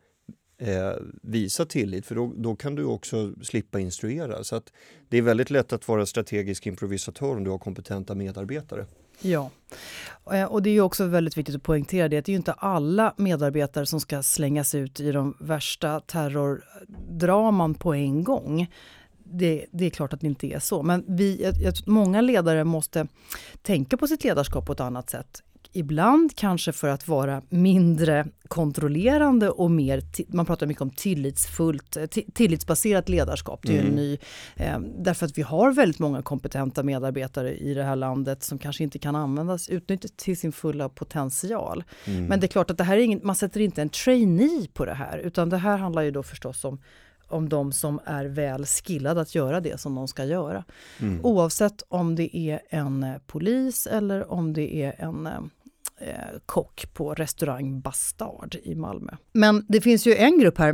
eh, 0.58 0.92
visa 1.22 1.66
tillit 1.66 2.06
för 2.06 2.16
då, 2.16 2.34
då, 2.36 2.56
kan 2.56 2.76
du 2.76 2.84
också 2.84 3.34
slippa 3.44 3.80
instruera. 3.80 4.44
Så 4.44 4.56
att 4.56 4.74
det 5.10 5.18
är 5.18 5.22
väldigt 5.22 5.50
lätt 5.50 5.74
att 5.74 5.88
vara 5.88 6.06
strategisk 6.06 6.68
improvisatör 6.68 7.32
om 7.32 7.44
du 7.44 7.50
har 7.50 7.58
kompetenta 7.58 8.16
medarbetare. 8.16 8.86
Ja, 9.22 9.50
eh, 10.32 10.44
och 10.44 10.62
det 10.62 10.70
är 10.70 10.82
också 10.82 11.06
väldigt 11.06 11.38
viktigt 11.38 11.56
att 11.56 11.64
poängtera 11.64 12.08
det 12.08 12.18
att 12.18 12.26
det 12.26 12.30
är 12.30 12.34
ju 12.34 12.38
inte 12.38 12.54
alla 12.54 13.14
medarbetare 13.18 13.86
som 13.86 14.00
ska 14.00 14.24
slängas 14.24 14.76
ut 14.76 15.00
i 15.00 15.12
de 15.12 15.38
värsta 15.40 16.00
terrordraman 16.00 17.74
på 17.74 17.94
en 17.94 18.24
gång. 18.24 18.68
Det, 19.30 19.66
det, 19.72 19.86
är 19.86 19.90
klart 19.90 20.14
att 20.14 20.22
det 20.22 20.28
inte 20.28 20.48
är 20.48 20.60
så. 20.60 20.84
Men 20.84 21.06
vi, 21.08 21.44
jag, 21.44 21.56
jag, 21.56 21.74
många 21.86 22.22
ledare 22.22 22.64
måste 22.64 23.08
tänka 23.62 23.98
på 23.98 24.08
sitt 24.08 24.24
ledarskap 24.24 24.66
på 24.66 24.74
ett 24.74 24.80
annat 24.80 25.10
sätt 25.10 25.44
ibland 25.78 26.36
kanske 26.36 26.72
för 26.72 26.88
att 26.88 27.08
vara 27.08 27.42
mindre 27.50 28.28
kontrollerande 28.48 29.50
och 29.50 29.72
mer, 29.72 30.02
man 30.36 30.46
pratar 30.46 30.68
mycket 30.68 30.82
om 30.82 30.90
tillitsfullt, 30.90 31.98
tillitsbaserat 32.34 33.10
ledarskap. 33.10 33.60
Det 33.64 33.74
är 33.74 33.80
mm. 33.80 33.90
en 33.90 33.96
ny, 33.96 34.18
eh, 34.56 34.80
därför 34.80 35.26
att 35.26 35.38
vi 35.38 35.42
har 35.42 35.74
väldigt 35.74 36.00
många 36.00 36.22
kompetenta 36.22 36.84
medarbetare 36.84 37.58
i 37.58 37.74
det 37.74 37.84
här 37.84 37.96
landet 37.96 38.44
som 38.44 38.60
kanske 38.60 38.84
inte 38.84 39.00
kan 39.00 39.16
användas, 39.16 39.70
utnyttjas 39.70 40.12
till 40.16 40.38
sin 40.38 40.52
fulla 40.52 40.90
potential. 40.90 41.84
Mm. 42.06 42.26
Men 42.26 42.40
det 42.40 42.46
är 42.46 42.50
klart 42.50 42.72
att 42.72 42.78
det 42.78 42.84
här 42.84 42.98
är 42.98 43.02
ingen, 43.02 43.20
man 43.24 43.36
sätter 43.36 43.60
inte 43.60 43.82
en 43.82 43.90
trainee 43.90 44.68
på 44.74 44.86
det 44.86 44.94
här, 44.94 45.18
utan 45.18 45.50
det 45.50 45.58
här 45.58 45.78
handlar 45.78 46.02
ju 46.02 46.12
då 46.12 46.24
förstås 46.24 46.66
om 46.66 46.80
om 47.30 47.50
de 47.50 47.72
som 47.72 48.00
är 48.06 48.26
väl 48.26 48.66
skillade 48.66 49.22
att 49.22 49.36
göra 49.36 49.60
det 49.60 49.80
som 49.80 49.96
de 49.96 50.08
ska 50.08 50.26
göra. 50.26 50.64
Mm. 51.00 51.26
Oavsett 51.26 51.84
om 51.88 52.16
det 52.16 52.38
är 52.38 52.60
en 52.70 53.04
eh, 53.04 53.18
polis 53.28 53.88
eller 53.88 54.32
om 54.32 54.54
det 54.54 54.76
är 54.76 54.96
en 54.98 55.50
eh, 56.02 56.40
kock 56.46 56.94
på 56.94 57.14
restaurang 57.14 57.82
Bastard 57.82 58.56
i 58.64 58.76
Malmö. 58.76 59.12
Men 59.32 59.66
det 59.68 59.82
finns 59.82 60.08
ju 60.08 60.16
en 60.16 60.40
grupp 60.40 60.58
här 60.58 60.70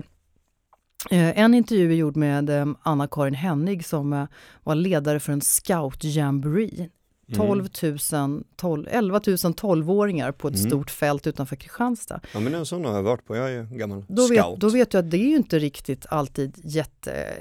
eh, 1.11 1.39
en 1.39 1.53
intervju 1.53 1.91
är 1.91 1.95
gjord 1.95 2.15
med 2.15 2.49
eh, 2.49 2.67
Anna-Karin 2.83 3.33
Hennig 3.33 3.85
som 3.85 4.13
eh, 4.13 4.25
var 4.63 4.75
ledare 4.75 5.19
för 5.19 5.33
en 5.33 5.41
scout 5.41 6.03
jamboree 6.03 6.89
12 7.35 7.67
000, 8.11 8.43
12, 8.55 8.87
11 8.91 9.21
000 9.27 9.35
12-åringar 9.35 10.31
på 10.31 10.47
ett 10.47 10.55
mm. 10.55 10.69
stort 10.69 10.91
fält 10.91 11.27
utanför 11.27 11.55
Kristianstad. 11.55 12.19
Ja 12.33 12.39
men 12.39 12.53
en 12.53 12.65
sån 12.65 12.85
har 12.85 12.93
jag 12.93 13.03
varit 13.03 13.25
på, 13.25 13.35
jag 13.35 13.49
är 13.49 13.53
ju 13.53 13.77
gammal 13.77 14.05
då 14.07 14.21
scout. 14.21 14.53
Vet, 14.53 14.61
då 14.61 14.69
vet 14.69 14.91
du 14.91 14.97
att 14.97 15.11
det 15.11 15.17
är 15.17 15.29
ju 15.29 15.35
inte 15.35 15.59
riktigt 15.59 16.05
alltid 16.09 16.61
jätte 16.63 17.33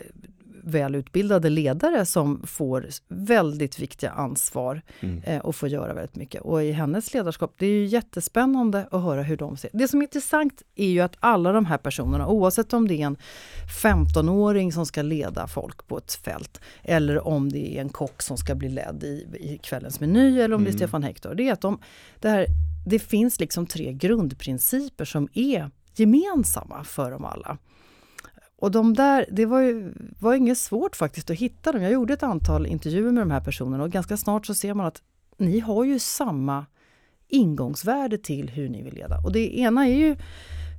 välutbildade 0.63 1.51
ledare 1.51 2.07
som 2.07 2.43
får 2.47 2.87
väldigt 3.09 3.79
viktiga 3.79 4.11
ansvar 4.11 4.83
mm. 5.01 5.23
eh, 5.23 5.39
och 5.39 5.57
får 5.57 5.69
göra 5.69 5.95
väldigt 5.95 6.17
mycket. 6.17 6.43
Och 6.43 6.63
i 6.63 6.73
hennes 6.73 7.15
ledarskap, 7.15 7.55
det 7.59 7.67
är 7.67 7.71
ju 7.71 7.85
jättespännande 7.85 8.89
att 8.91 9.03
höra 9.03 9.23
hur 9.23 9.37
de 9.37 9.57
ser. 9.57 9.71
Det 9.73 9.89
som 9.89 10.01
är 10.01 10.03
intressant 10.03 10.63
är 10.77 10.89
ju 10.89 11.01
att 11.01 11.17
alla 11.21 11.53
de 11.53 11.67
här 11.67 11.79
personerna, 11.79 12.27
oavsett 12.27 12.73
om 12.73 12.89
det 12.89 12.95
är 12.95 13.07
en 13.07 13.17
15-åring 13.83 14.73
som 14.73 14.87
ska 14.87 15.03
leda 15.03 15.47
folk 15.47 15.87
på 15.87 15.99
ett 15.99 16.13
fält 16.13 16.61
eller 16.83 17.27
om 17.27 17.49
det 17.49 17.77
är 17.77 17.81
en 17.81 17.89
kock 17.89 18.23
som 18.23 18.37
ska 18.37 18.55
bli 18.55 18.69
ledd 18.69 19.05
i, 19.05 19.27
i 19.41 19.59
kvällens 19.63 20.01
meny 20.01 20.41
eller 20.41 20.55
om 20.55 20.61
mm. 20.61 20.65
det 20.65 20.69
är 20.69 20.73
mm. 20.73 20.79
Stefan 20.79 21.03
Hector, 21.03 21.35
det 21.35 21.49
är 21.49 21.53
att 21.53 21.61
de, 21.61 21.79
det, 22.21 22.29
här, 22.29 22.47
det 22.87 22.99
finns 22.99 23.41
liksom 23.41 23.67
tre 23.67 23.93
grundprinciper 23.93 25.05
som 25.05 25.29
är 25.35 25.71
gemensamma 25.97 26.85
för 26.85 27.11
dem 27.11 27.25
alla. 27.25 27.59
Och 28.63 28.71
de 28.71 28.95
där, 28.95 29.27
det 29.31 29.47
var 29.47 29.61
ju 29.61 29.93
var 30.19 30.35
inget 30.35 30.59
svårt 30.59 30.97
faktiskt 30.97 31.31
att 31.31 31.39
hitta 31.39 31.73
dem. 31.73 31.83
Jag 31.83 31.93
gjorde 31.93 32.15
ett 32.15 32.23
antal 32.23 32.67
intervjuer 32.67 33.13
med 33.13 33.23
de 33.23 33.31
här 33.31 33.41
personerna 33.41 33.85
och 33.85 33.91
ganska 33.91 34.17
snart 34.17 34.47
så 34.47 34.55
ser 34.55 34.75
man 34.75 34.87
att 34.87 35.03
ni 35.37 35.61
har 35.61 35.85
ju 35.85 35.99
samma 35.99 36.67
ingångsvärde 37.29 38.19
till 38.19 38.51
hur 38.51 38.69
ni 38.69 38.83
vill 38.83 38.95
leda. 38.95 39.21
Och 39.25 39.33
det 39.33 39.59
ena 39.59 39.89
är 39.89 39.95
ju 39.95 40.17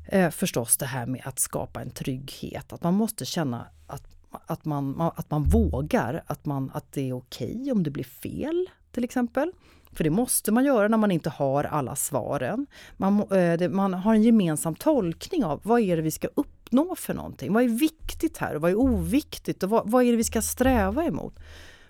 eh, 0.08 0.30
förstås 0.30 0.78
det 0.78 0.86
här 0.86 1.06
med 1.06 1.22
att 1.26 1.40
skapa 1.40 1.82
en 1.82 1.90
trygghet, 1.90 2.74
att 2.74 2.84
man 2.84 2.94
måste 2.94 3.26
känna 3.26 3.68
att, 3.88 4.04
att, 4.30 4.66
man, 4.66 5.02
att 5.16 5.32
man 5.32 5.44
vågar, 5.44 6.24
att, 6.28 6.46
man, 6.46 6.72
att 6.74 6.92
det 6.92 7.10
är 7.10 7.14
okej 7.14 7.56
okay 7.56 7.72
om 7.72 7.84
det 7.84 7.92
blir 7.92 8.04
fel 8.04 8.70
till 8.92 9.04
exempel. 9.04 9.52
För 9.94 10.04
det 10.04 10.10
måste 10.10 10.52
man 10.52 10.66
göra 10.66 10.88
när 10.88 10.98
man 10.98 11.12
inte 11.12 11.30
har 11.30 11.64
alla 11.64 11.96
svaren. 11.96 12.68
Man, 12.98 13.32
eh, 13.32 13.70
man 13.70 13.94
har 13.94 14.14
en 14.14 14.24
gemensam 14.24 14.76
tolkning 14.76 15.46
av 15.46 15.60
vad 15.64 15.80
är 15.80 15.96
det 15.96 16.02
vi 16.02 16.12
ska 16.12 16.28
uppnå 16.36 16.96
för 16.96 17.14
någonting. 17.14 17.54
Vad 17.54 17.64
är 17.64 17.68
viktigt 17.68 18.38
här 18.38 18.56
och 18.56 18.62
vad 18.62 18.72
är 18.72 18.76
oviktigt 18.76 19.64
och 19.64 19.70
vad, 19.70 19.90
vad 19.90 20.04
är 20.04 20.12
det 20.12 20.18
vi 20.18 20.24
ska 20.24 20.42
sträva 20.42 21.06
emot? 21.06 21.40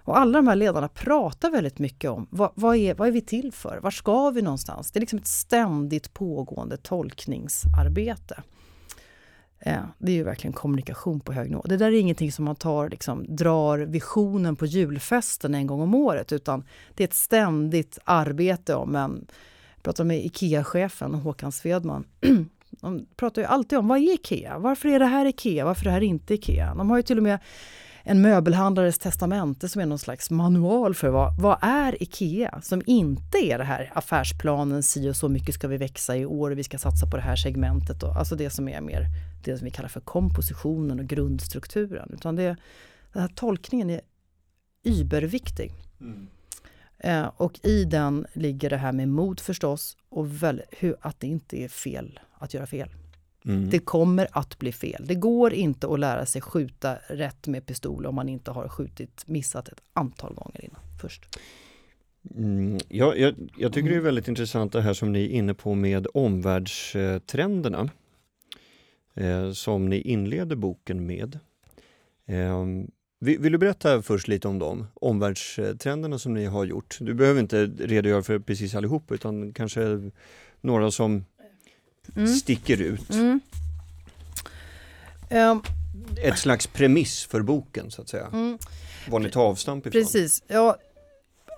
Och 0.06 0.18
alla 0.18 0.38
de 0.40 0.48
här 0.48 0.56
ledarna 0.56 0.88
pratar 0.88 1.52
väldigt 1.52 1.80
mycket 1.80 2.12
om 2.12 2.28
vad, 2.30 2.52
vad, 2.56 2.76
är, 2.76 2.96
vad 2.96 3.08
är 3.08 3.12
vi 3.12 3.22
till 3.22 3.52
för? 3.52 3.78
Var 3.78 3.92
ska 3.92 4.30
vi 4.30 4.42
någonstans? 4.42 4.92
Det 4.92 5.00
är 5.00 5.02
liksom 5.02 5.20
ett 5.20 5.28
ständigt 5.28 6.14
pågående 6.14 6.78
tolkningsarbete. 6.78 8.44
Det 9.98 10.12
är 10.12 10.16
ju 10.16 10.24
verkligen 10.24 10.54
kommunikation 10.54 11.20
på 11.20 11.34
hög 11.34 11.50
nivå. 11.50 11.62
Det 11.66 11.78
där 11.78 11.88
är 11.88 12.00
ingenting 12.00 12.32
som 12.32 12.46
man 12.46 12.56
tar, 12.56 12.90
liksom, 12.90 13.36
drar 13.36 13.78
visionen 13.78 14.56
på 14.56 14.66
julfesten 14.66 15.56
en 15.56 15.68
gång 15.68 15.82
om 15.82 15.96
året 15.96 16.32
utan 16.32 16.64
det 16.96 17.04
är 17.04 17.08
ett 17.08 17.14
ständigt 17.14 18.00
arbete 18.04 18.76
om 18.76 18.96
en... 18.96 19.26
Jag 19.76 19.84
pratade 19.84 20.08
med 20.08 20.26
IKEA-chefen 20.26 21.14
Håkan 21.14 21.52
Svedman. 21.52 22.06
De 22.70 23.06
pratar 23.16 23.42
ju 23.42 23.48
alltid 23.48 23.78
om 23.78 23.88
vad 23.88 23.98
är 23.98 24.14
IKEA? 24.14 24.58
Varför 24.58 24.90
är 24.90 25.00
det 25.00 25.06
här 25.06 25.26
IKEA? 25.26 25.66
Varför 25.66 25.82
är 25.82 25.86
det 25.86 25.92
här 25.92 26.04
inte 26.04 26.34
IKEA? 26.34 26.76
De 26.76 26.90
har 26.90 26.98
ju 26.98 27.04
till 27.04 27.18
och 27.18 27.24
med 27.24 27.40
en 28.04 28.22
möbelhandlares 28.22 29.00
testamente 29.00 29.70
som 29.70 29.82
är 29.82 29.86
någon 29.86 30.00
slags 30.00 30.30
manual 30.30 30.96
för 30.96 31.10
vad, 31.10 31.42
vad 31.42 31.58
är 31.62 32.04
IKEA? 32.04 32.62
Som 32.62 32.82
inte 32.86 33.38
är 33.38 33.58
det 33.58 33.64
här 33.64 33.92
affärsplanen, 33.96 34.84
si 34.84 35.10
och 35.10 35.16
så 35.16 35.30
mycket 35.30 35.56
ska 35.56 35.68
vi 35.68 35.78
växa 35.78 36.18
i 36.18 36.26
år, 36.26 36.52
vi 36.52 36.64
ska 36.64 36.78
satsa 36.78 37.08
på 37.08 37.18
det 37.18 37.24
här 37.24 37.36
segmentet. 37.36 38.04
Och, 38.04 38.16
alltså 38.16 38.36
det 38.36 38.50
som 38.50 38.70
är 38.70 38.82
mer 38.82 39.06
det 39.44 39.58
som 39.58 39.66
vi 39.66 39.72
kallar 39.72 39.90
för 39.90 40.02
kompositionen 40.02 41.00
och 41.00 41.06
grundstrukturen. 41.06 42.10
Utan 42.14 42.36
det, 42.36 42.58
den 43.14 43.22
här 43.22 43.32
tolkningen 43.36 43.90
är 43.90 44.02
überviktig. 44.84 45.72
Mm. 46.02 46.28
Eh, 46.98 47.32
och 47.38 47.60
i 47.64 47.86
den 47.86 48.26
ligger 48.34 48.70
det 48.70 48.78
här 48.78 48.92
med 48.92 49.08
mod 49.08 49.40
förstås 49.40 49.98
och 50.10 50.44
väl, 50.44 50.62
hur, 50.72 50.96
att 51.02 51.20
det 51.20 51.28
inte 51.28 51.58
är 51.58 51.68
fel 51.68 52.20
att 52.34 52.54
göra 52.54 52.66
fel. 52.66 52.90
Mm. 53.46 53.70
Det 53.70 53.80
kommer 53.80 54.28
att 54.32 54.60
bli 54.60 54.72
fel. 54.72 55.06
Det 55.08 55.16
går 55.16 55.54
inte 55.54 55.88
att 55.88 56.00
lära 56.00 56.26
sig 56.26 56.42
skjuta 56.42 56.96
rätt 57.08 57.48
med 57.48 57.66
pistol 57.66 58.06
om 58.06 58.16
man 58.16 58.30
inte 58.30 58.52
har 58.52 58.68
skjutit, 58.68 59.24
missat 59.28 59.68
ett 59.68 59.82
antal 59.94 60.34
gånger 60.34 60.66
innan 60.66 60.82
först. 61.02 61.40
Mm, 62.36 62.80
ja, 62.88 63.16
jag, 63.16 63.36
jag, 63.58 63.74
tycker 63.74 63.90
det 63.90 63.96
är 63.96 64.00
väldigt 64.00 64.28
intressant 64.28 64.74
det 64.74 64.82
här 64.82 64.94
som 64.94 65.12
ni 65.12 65.24
är 65.24 65.30
inne 65.30 65.54
på 65.54 65.76
med 65.76 66.08
omvärldstrenderna. 66.14 67.90
Eh, 69.16 69.52
som 69.52 69.90
ni 69.90 70.02
inleder 70.02 70.56
boken 70.56 71.06
med. 71.06 71.40
Eh, 72.26 72.66
vill, 73.20 73.52
du 73.52 73.58
berätta 73.58 74.02
först 74.02 74.28
lite 74.28 74.48
om 74.48 74.60
dem, 74.60 74.88
omvärldstrenderna 74.94 76.20
som 76.20 76.34
ni 76.34 76.46
har 76.46 76.66
gjort? 76.66 76.98
Du 77.02 77.14
behöver 77.14 77.42
inte 77.42 77.66
redogöra 77.66 78.24
för 78.24 78.40
precis 78.40 78.76
allihop 78.76 79.12
utan 79.12 79.54
kanske 79.54 80.12
några 80.62 80.92
som 80.92 81.26
mm. 82.16 82.28
sticker 82.28 82.82
ut. 82.82 83.10
Mm. 83.10 83.40
Um, 85.30 85.64
Ett 86.24 86.40
slags 86.40 86.68
premiss 86.68 87.26
för 87.26 87.42
boken 87.42 87.92
så 87.92 88.02
att 88.02 88.10
säga. 88.10 88.28
Mm. 88.34 88.58
Var 89.10 89.20
ni 89.20 89.32
tar 89.32 89.42
avstamp 89.42 89.88
ifrån. 89.88 90.02
Precis. 90.02 90.44
Ja, 90.48 90.78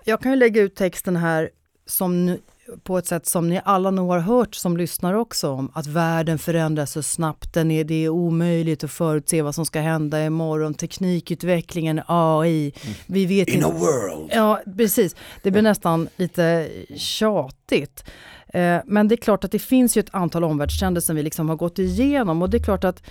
jag 0.04 0.20
kan 0.20 0.32
ju 0.32 0.36
lägga 0.36 0.62
ut 0.62 0.74
texten 0.74 1.16
här 1.16 1.50
som 1.86 2.38
på 2.82 2.98
ett 2.98 3.06
sätt 3.06 3.26
som 3.26 3.48
ni 3.48 3.60
alla 3.64 3.90
nog 3.90 4.08
har 4.08 4.18
hört 4.18 4.54
som 4.54 4.76
lyssnar 4.76 5.14
också 5.14 5.50
om 5.50 5.70
att 5.74 5.86
världen 5.86 6.38
förändras 6.38 6.92
så 6.92 7.02
snabbt, 7.02 7.52
den 7.52 7.70
är, 7.70 7.84
det 7.84 8.04
är 8.04 8.08
omöjligt 8.08 8.84
att 8.84 8.90
förutse 8.90 9.42
vad 9.42 9.54
som 9.54 9.66
ska 9.66 9.80
hända 9.80 10.24
imorgon, 10.24 10.74
teknikutvecklingen, 10.74 12.00
AI, 12.06 12.72
mm. 12.82 12.94
vi 13.06 13.26
vet 13.26 13.48
In 13.48 13.54
inte. 13.54 13.66
a 13.66 13.72
world! 13.72 14.30
Ja, 14.34 14.60
precis. 14.76 15.16
Det 15.42 15.50
blir 15.50 15.62
nästan 15.62 16.08
lite 16.16 16.68
tjatigt. 16.96 18.04
Eh, 18.48 18.78
men 18.84 19.08
det 19.08 19.14
är 19.14 19.16
klart 19.16 19.44
att 19.44 19.52
det 19.52 19.58
finns 19.58 19.96
ju 19.96 20.00
ett 20.00 20.14
antal 20.14 20.44
omvärldstrender 20.44 21.00
som 21.00 21.16
vi 21.16 21.22
liksom 21.22 21.48
har 21.48 21.56
gått 21.56 21.78
igenom 21.78 22.42
och 22.42 22.50
det 22.50 22.56
är 22.56 22.62
klart 22.62 22.84
att 22.84 23.02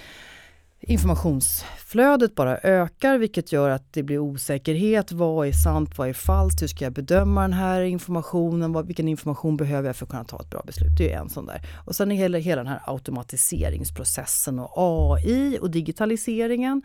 informationsflödet 0.88 2.36
bara 2.36 2.58
ökar 2.58 3.18
vilket 3.18 3.52
gör 3.52 3.70
att 3.70 3.94
det 3.94 4.04
blir 4.04 4.20
osäkerhet. 4.20 5.12
Vad 5.12 5.48
är 5.48 5.52
sant? 5.52 5.98
Vad 5.98 6.10
är 6.10 6.14
falskt? 6.14 6.62
Hur 6.62 6.68
ska 6.68 6.86
jag 6.86 6.94
bedöma 6.94 7.42
den 7.42 7.54
här 7.54 7.82
informationen? 7.82 8.74
Vad, 8.74 8.88
vilken 8.88 9.08
information 9.08 9.58
behöver 9.58 9.90
jag 9.90 9.96
för 9.96 10.06
att 10.06 10.10
kunna 10.10 10.24
ta 10.24 10.42
ett 10.42 10.50
bra 10.50 10.64
beslut? 10.66 10.98
Det 10.98 11.14
är 11.14 11.20
en 11.20 11.30
sån 11.30 11.46
där. 11.46 11.62
Och 11.86 11.96
sen 11.96 12.12
är 12.12 12.16
hela, 12.16 12.38
hela 12.38 12.64
den 12.64 12.72
här 12.72 12.82
automatiseringsprocessen 12.86 14.60
och 14.60 14.72
AI 14.78 15.60
och 15.62 15.72
digitaliseringen. 15.72 16.82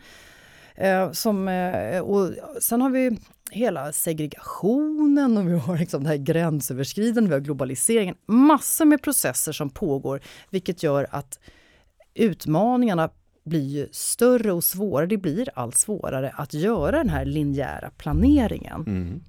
Eh, 0.75 1.11
som, 1.11 1.47
eh, 1.47 1.99
och 1.99 2.29
sen 2.61 2.81
har 2.81 2.89
vi 2.89 3.19
hela 3.51 3.91
segregationen 3.91 5.37
och 5.37 5.47
vi 5.47 5.57
har 5.57 5.77
liksom 5.77 6.03
det 6.03 6.09
här 6.09 6.17
gränsöverskridande, 6.17 7.27
vi 7.27 7.33
har 7.33 7.41
globaliseringen. 7.41 8.15
Massor 8.27 8.85
med 8.85 9.01
processer 9.01 9.51
som 9.51 9.69
pågår 9.69 10.21
vilket 10.49 10.83
gör 10.83 11.07
att 11.11 11.39
utmaningarna 12.13 13.09
blir 13.43 13.67
ju 13.67 13.87
större 13.91 14.51
och 14.51 14.63
svårare. 14.63 15.05
Det 15.05 15.17
blir 15.17 15.49
allt 15.55 15.77
svårare 15.77 16.29
att 16.35 16.53
göra 16.53 16.97
den 16.97 17.09
här 17.09 17.25
linjära 17.25 17.91
planeringen. 17.97 18.83
Mm. 18.87 19.21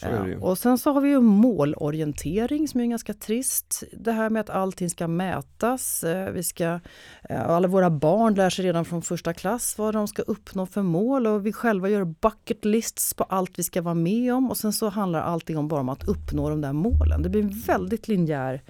Ja, 0.00 0.36
och 0.40 0.58
sen 0.58 0.78
så 0.78 0.92
har 0.92 1.00
vi 1.00 1.08
ju 1.08 1.20
målorientering 1.20 2.68
som 2.68 2.80
är 2.80 2.86
ganska 2.86 3.14
trist. 3.14 3.82
Det 3.92 4.12
här 4.12 4.30
med 4.30 4.40
att 4.40 4.50
allting 4.50 4.90
ska 4.90 5.08
mätas. 5.08 6.04
Eh, 6.04 6.32
vi 6.32 6.42
ska, 6.42 6.80
eh, 7.28 7.50
alla 7.50 7.68
våra 7.68 7.90
barn 7.90 8.34
lär 8.34 8.50
sig 8.50 8.64
redan 8.64 8.84
från 8.84 9.02
första 9.02 9.32
klass 9.32 9.78
vad 9.78 9.94
de 9.94 10.08
ska 10.08 10.22
uppnå 10.22 10.66
för 10.66 10.82
mål 10.82 11.26
och 11.26 11.46
vi 11.46 11.52
själva 11.52 11.88
gör 11.88 12.04
bucket 12.04 12.64
lists 12.64 13.14
på 13.14 13.24
allt 13.24 13.58
vi 13.58 13.62
ska 13.62 13.82
vara 13.82 13.94
med 13.94 14.34
om 14.34 14.50
och 14.50 14.56
sen 14.56 14.72
så 14.72 14.88
handlar 14.88 15.20
allting 15.20 15.58
om 15.58 15.68
bara 15.68 15.80
om 15.80 15.88
att 15.88 16.08
uppnå 16.08 16.50
de 16.50 16.60
där 16.60 16.72
målen. 16.72 17.22
Det 17.22 17.28
blir 17.28 17.42
en 17.42 17.60
väldigt 17.60 18.08
linjär, 18.08 18.62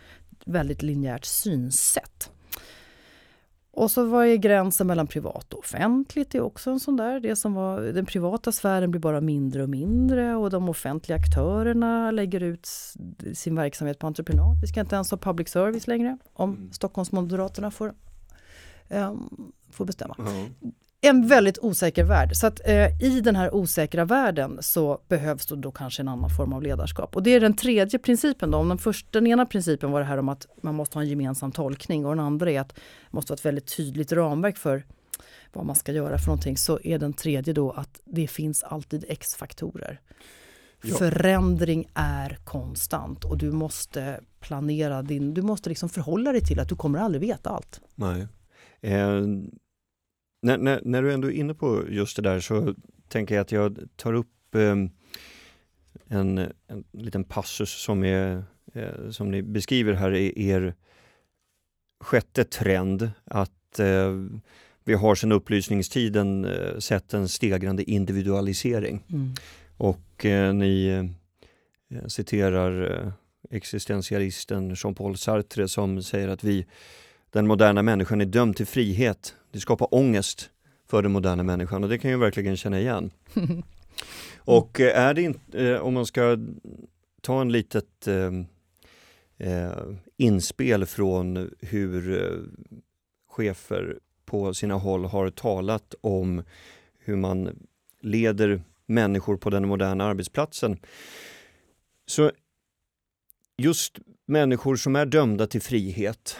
väldigt 0.44 0.82
linjärt 0.82 1.24
synsätt. 1.24 2.30
Och 3.74 3.90
så 3.90 4.04
vad 4.04 4.26
är 4.26 4.36
gränsen 4.36 4.86
mellan 4.86 5.06
privat 5.06 5.52
och 5.52 5.58
offentligt? 5.58 6.30
Det 6.30 6.38
är 6.38 6.42
också 6.42 6.70
en 6.70 6.80
sån 6.80 6.96
där. 6.96 7.20
Det 7.20 7.36
som 7.36 7.54
var, 7.54 7.80
den 7.80 8.06
privata 8.06 8.52
sfären 8.52 8.90
blir 8.90 9.00
bara 9.00 9.20
mindre 9.20 9.62
och 9.62 9.68
mindre 9.68 10.34
och 10.34 10.50
de 10.50 10.68
offentliga 10.68 11.18
aktörerna 11.18 12.10
lägger 12.10 12.40
ut 12.40 12.68
sin 13.34 13.56
verksamhet 13.56 13.98
på 13.98 14.06
entreprenad. 14.06 14.60
Vi 14.60 14.66
ska 14.66 14.80
inte 14.80 14.94
ens 14.94 15.10
ha 15.10 15.18
public 15.18 15.48
service 15.48 15.86
längre 15.86 16.18
om 16.32 16.50
mm. 16.50 16.72
Stockholmsmoderaterna 16.72 17.70
får, 17.70 17.94
um, 18.88 19.52
får 19.70 19.84
bestämma. 19.84 20.16
Mm 20.18 20.72
en 21.04 21.26
väldigt 21.26 21.58
osäker 21.58 22.04
värld. 22.04 22.36
Så 22.36 22.46
att 22.46 22.60
eh, 22.64 23.02
i 23.02 23.20
den 23.20 23.36
här 23.36 23.54
osäkra 23.54 24.04
världen 24.04 24.58
så 24.60 25.00
behövs 25.08 25.46
då, 25.46 25.56
då 25.56 25.70
kanske 25.70 26.02
en 26.02 26.08
annan 26.08 26.30
form 26.30 26.52
av 26.52 26.62
ledarskap. 26.62 27.16
Och 27.16 27.22
det 27.22 27.30
är 27.30 27.40
den 27.40 27.56
tredje 27.56 27.98
principen. 27.98 28.50
Då. 28.50 28.58
Om 28.58 28.68
den, 28.68 28.78
första, 28.78 29.08
den 29.10 29.26
ena 29.26 29.46
principen 29.46 29.90
var 29.90 30.00
det 30.00 30.06
här 30.06 30.18
om 30.18 30.28
att 30.28 30.46
man 30.62 30.74
måste 30.74 30.98
ha 30.98 31.02
en 31.02 31.08
gemensam 31.08 31.52
tolkning 31.52 32.06
och 32.06 32.16
den 32.16 32.24
andra 32.24 32.50
är 32.50 32.60
att 32.60 32.68
det 32.68 33.10
måste 33.10 33.32
vara 33.32 33.36
ett 33.36 33.44
väldigt 33.44 33.76
tydligt 33.76 34.12
ramverk 34.12 34.56
för 34.56 34.84
vad 35.52 35.66
man 35.66 35.76
ska 35.76 35.92
göra 35.92 36.18
för 36.18 36.26
någonting. 36.26 36.56
Så 36.56 36.78
är 36.84 36.98
den 36.98 37.12
tredje 37.12 37.52
då 37.52 37.70
att 37.70 38.00
det 38.04 38.26
finns 38.26 38.62
alltid 38.62 39.04
X-faktorer. 39.08 40.00
Ja. 40.84 40.94
Förändring 40.94 41.88
är 41.94 42.38
konstant 42.44 43.24
och 43.24 43.38
du 43.38 43.52
måste 43.52 44.20
planera 44.40 45.02
din, 45.02 45.34
du 45.34 45.42
måste 45.42 45.68
liksom 45.68 45.88
förhålla 45.88 46.32
dig 46.32 46.40
till 46.40 46.60
att 46.60 46.68
du 46.68 46.76
kommer 46.76 46.98
aldrig 46.98 47.20
veta 47.20 47.50
allt. 47.50 47.80
Nej. 47.94 48.28
Eh, 48.80 49.22
när, 50.42 50.58
när, 50.58 50.80
när, 50.84 51.02
du 51.02 51.12
ändå 51.12 51.28
är 51.28 51.32
inne 51.32 51.54
på 51.54 51.84
just 51.88 52.16
det 52.16 52.22
där 52.22 52.40
så 52.40 52.74
tänker 53.08 53.34
jag 53.34 53.42
att 53.42 53.52
jag 53.52 53.78
tar 53.96 54.12
upp 54.12 54.54
eh, 54.54 54.76
en, 56.08 56.38
en 56.66 56.84
liten 56.92 57.24
passus 57.24 57.70
som, 57.70 58.04
är, 58.04 58.44
eh, 58.74 59.10
som 59.10 59.30
ni 59.30 59.42
beskriver 59.42 59.92
här 59.92 60.14
i 60.14 60.48
er 60.48 60.74
sjätte 62.00 62.44
trend 62.44 63.10
att 63.24 63.78
eh, 63.78 64.14
vi 64.84 64.94
har 64.94 65.14
sedan 65.14 65.32
upplysningstiden 65.32 66.44
eh, 66.44 66.78
sett 66.78 67.14
en 67.14 67.28
stegrande 67.28 67.90
individualisering. 67.90 69.04
Mm. 69.10 69.34
Och 69.76 70.26
eh, 70.26 70.54
ni 70.54 70.86
eh, 71.90 72.06
citerar 72.06 73.12
existentialisten 73.50 74.74
Jean-Paul 74.74 75.16
Sartre 75.16 75.68
som 75.68 76.02
säger 76.02 76.28
att 76.28 76.44
vi, 76.44 76.66
den 77.32 77.46
moderna 77.46 77.82
människan 77.82 78.20
är 78.20 78.24
dömd 78.24 78.56
till 78.56 78.66
frihet 78.66 79.36
det 79.52 79.60
skapar 79.60 79.94
ångest 79.94 80.50
för 80.86 81.02
den 81.02 81.12
moderna 81.12 81.42
människan 81.42 81.84
och 81.84 81.90
det 81.90 81.98
kan 81.98 82.10
jag 82.10 82.18
verkligen 82.18 82.56
känna 82.56 82.80
igen. 82.80 83.10
och 84.38 84.80
eh, 84.80 84.98
är 84.98 85.14
det 85.14 85.22
inte, 85.22 85.68
eh, 85.68 85.80
om 85.80 85.94
man 85.94 86.06
ska 86.06 86.38
ta 87.20 87.40
en 87.40 87.52
litet 87.52 88.06
ehm, 88.06 88.46
eh, 89.38 89.72
inspel 90.16 90.86
från 90.86 91.50
hur 91.60 92.32
chefer 93.28 93.98
på 94.24 94.54
sina 94.54 94.74
håll 94.74 95.04
har 95.04 95.30
talat 95.30 95.94
om 96.00 96.42
hur 96.98 97.16
man 97.16 97.66
leder 98.00 98.62
människor 98.86 99.36
på 99.36 99.50
den 99.50 99.68
moderna 99.68 100.04
arbetsplatsen. 100.04 100.76
Så 102.06 102.30
just 103.56 103.98
människor 104.26 104.76
som 104.76 104.96
är 104.96 105.06
dömda 105.06 105.46
till 105.46 105.62
frihet 105.62 106.36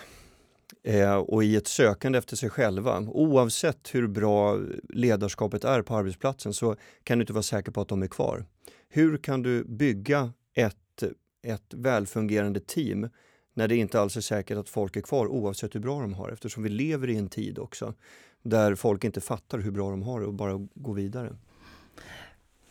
eh, 0.83 1.15
och 1.15 1.45
i 1.45 1.57
ett 1.57 1.67
sökande 1.67 2.19
efter 2.19 2.37
sig 2.37 2.51
själva. 2.51 3.01
Oavsett 3.01 3.95
hur 3.95 4.09
bra 4.09 4.61
ledarskapet 4.89 5.65
är 5.65 5.83
på 5.83 5.97
arbetsplatsen 5.97 6.55
så 6.55 6.77
kan 7.05 7.19
du 7.19 7.23
inte 7.23 7.33
vara 7.33 7.43
säker 7.43 7.73
på 7.73 7.81
att 7.81 7.89
de 7.89 8.03
är 8.03 8.07
kvar. 8.07 8.45
Hur 8.89 9.19
kan 9.19 9.43
du 9.43 9.65
bygga 9.65 10.33
ett, 10.55 11.03
ett 11.43 11.75
välfungerande 11.75 12.61
team 12.61 13.09
när 13.55 13.69
det 13.69 13.77
inte 13.77 14.01
alls 14.01 14.17
är 14.17 14.21
säkert 14.21 14.59
att 14.59 14.69
folk 14.69 14.97
är 14.97 15.01
kvar 15.01 15.27
oavsett 15.27 15.75
hur 15.75 15.81
bra 15.81 16.01
de 16.01 16.15
har 16.15 16.29
eftersom 16.29 16.63
vi 16.63 16.69
lever 16.69 17.11
i 17.11 17.17
en 17.17 17.29
tid 17.29 17.59
också 17.59 17.95
där 18.43 18.75
folk 18.75 19.05
inte 19.05 19.21
fattar 19.21 19.59
hur 19.59 19.71
bra 19.71 19.91
de 19.91 20.03
har 20.03 20.21
det 20.21 20.27
och 20.27 20.35
bara 20.35 20.69
går 20.75 20.95
vidare. 20.95 21.37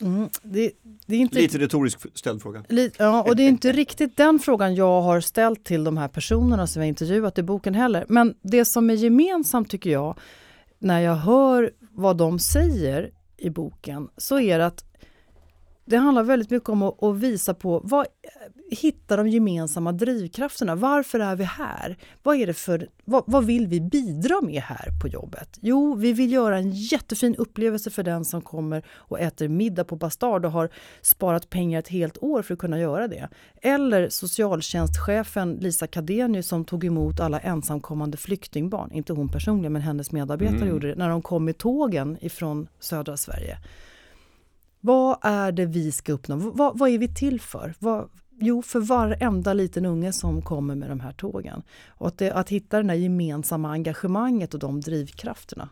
Mm, 0.02 0.30
det, 0.44 0.72
det, 1.06 1.16
inte, 1.16 1.40
Lite 1.40 1.58
retoriskt 1.58 2.18
ställd 2.18 2.42
fråga. 2.42 2.64
Li, 2.70 2.92
ja, 2.98 3.24
och 3.24 3.36
det 3.36 3.44
är 3.44 3.48
inte 3.48 3.72
riktigt 3.72 4.18
den 4.18 4.40
frågan 4.40 4.76
jag 4.76 5.02
har 5.02 5.22
ställt 5.22 5.64
till 5.64 5.84
de 5.84 5.98
här 5.98 6.08
personerna 6.08 6.68
som 6.68 6.82
jag 6.82 6.90
intervjuat 6.90 7.38
i 7.38 7.44
boken 7.44 7.76
heller. 7.76 8.06
Men 8.10 8.36
det 8.42 8.66
som 8.66 8.90
är 8.90 8.94
gemensamt 8.94 9.70
tycker 9.70 9.90
jag, 9.90 10.18
när 10.80 11.00
jag 11.00 11.16
hör 11.16 11.72
vad 11.92 12.18
de 12.18 12.40
säger 12.40 13.12
i 13.38 13.50
boken, 13.50 14.10
så 14.18 14.40
är 14.40 14.60
det 14.60 14.66
att 14.66 14.86
det 15.92 15.98
handlar 15.98 16.24
väldigt 16.24 16.50
mycket 16.50 16.70
om 16.70 16.82
att, 16.82 17.04
att, 17.04 17.16
visa 17.16 17.54
på 17.54 17.82
vad, 17.84 18.06
hitta 18.72 19.18
de 19.18 19.28
gemensamma 19.28 19.92
drivkrafterna. 19.92 20.76
Varför 20.76 21.20
är 21.20 21.36
vi 21.36 21.44
här? 21.44 21.98
Vad, 22.24 22.36
är 22.36 22.48
det 22.48 22.54
för, 22.54 22.88
vad, 23.06 23.24
vad, 23.28 23.46
vill 23.46 23.68
vi 23.68 23.82
bidra 23.82 24.42
med 24.42 24.62
här 24.62 24.90
på 25.02 25.08
jobbet? 25.08 25.58
Jo, 25.62 25.96
vi 25.96 26.14
vill 26.14 26.32
göra 26.32 26.58
en 26.58 26.72
jättefin 26.72 27.36
upplevelse 27.36 27.90
för 27.90 28.04
den 28.04 28.26
som 28.26 28.42
kommer 28.42 28.86
och 28.90 29.20
äter 29.20 29.48
middag 29.48 29.84
på 29.84 29.96
Bastard 29.96 30.46
och 30.46 30.52
har 30.52 30.70
sparat 31.02 31.50
pengar 31.50 31.80
ett 31.80 31.88
helt 31.88 32.18
år 32.24 32.42
för 32.42 32.54
att 32.54 32.60
kunna 32.60 32.80
göra 32.80 33.08
det. 33.08 33.30
Eller 33.62 34.10
socialtjänstchefen 34.10 35.54
Lisa 35.54 35.88
Kadenius 35.88 36.48
som 36.48 36.66
tog 36.66 36.86
emot 36.86 37.20
alla 37.20 37.40
ensamkommande 37.40 38.18
flyktingbarn, 38.18 38.92
inte 38.92 39.14
hon 39.14 39.30
personligen 39.30 39.74
men 39.74 39.82
hennes 39.82 40.12
medarbetare 40.12 40.56
mm. 40.58 40.70
gjorde 40.70 40.88
det, 40.88 40.96
när 40.96 41.10
de 41.10 41.22
kom 41.22 41.46
med 41.46 41.58
tågen 41.58 42.18
ifrån 42.22 42.68
södra 42.80 43.18
Sverige. 43.18 43.58
Vad 44.82 45.18
är 45.22 45.52
det 45.52 45.66
vi 45.66 45.92
ska 45.92 46.14
uppnå? 46.14 46.36
Vad, 46.36 46.80
vad 46.80 46.90
är 46.90 46.98
vi 46.98 47.14
till 47.14 47.42
för? 47.42 47.74
Vad, 47.80 48.10
jo, 48.40 48.62
för 48.62 48.80
varenda 48.80 49.54
liten 49.54 49.86
unge 49.86 50.14
som 50.14 50.42
kommer 50.42 50.76
med 50.76 50.90
de 50.90 51.00
här 51.00 51.12
tågen. 51.12 51.64
Och 51.88 52.08
att, 52.08 52.18
det, 52.18 52.32
att 52.32 52.50
hitta 52.50 52.82
det 52.82 52.88
här 52.88 52.96
gemensamma 52.96 53.72
engagemanget 53.72 54.54
och 54.54 54.60
de 54.60 54.82
drivkrafterna. 54.82 55.70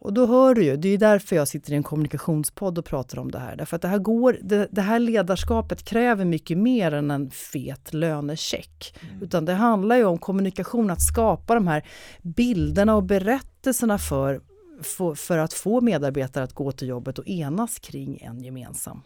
Och 0.00 0.12
då 0.12 0.26
hör 0.26 0.54
du 0.54 0.64
ju, 0.64 0.76
det 0.76 0.88
är 0.88 0.98
därför 0.98 1.36
jag 1.36 1.48
sitter 1.48 1.72
i 1.72 1.76
en 1.76 1.82
kommunikationspodd 1.82 2.78
och 2.78 2.84
pratar 2.84 3.18
om 3.18 3.30
det 3.30 3.38
här. 3.38 3.56
Därför 3.56 3.76
att 3.76 3.82
det 3.82 3.88
här, 3.88 3.98
går, 3.98 4.38
det, 4.42 4.68
det 4.70 4.82
här 4.82 4.98
ledarskapet 4.98 5.84
kräver 5.84 6.24
mycket 6.24 6.58
mer 6.58 6.94
än 6.94 7.10
en 7.10 7.30
fet 7.30 7.94
lönecheck. 7.94 8.98
Mm. 9.10 9.22
Utan 9.22 9.44
det 9.44 9.52
handlar 9.52 9.96
ju 9.96 10.04
om 10.04 10.18
kommunikation, 10.18 10.90
att 10.90 11.02
skapa 11.02 11.54
de 11.54 11.66
här 11.66 11.86
bilderna 12.22 12.96
och 12.96 13.02
berättelserna 13.02 13.98
för 13.98 14.40
för, 14.82 15.14
för 15.14 15.38
att 15.38 15.52
få 15.52 15.80
medarbetare 15.80 16.44
att 16.44 16.52
gå 16.52 16.72
till 16.72 16.88
jobbet 16.88 17.18
och 17.18 17.28
enas 17.28 17.78
kring 17.78 18.20
en 18.20 18.40
gemensam 18.40 19.02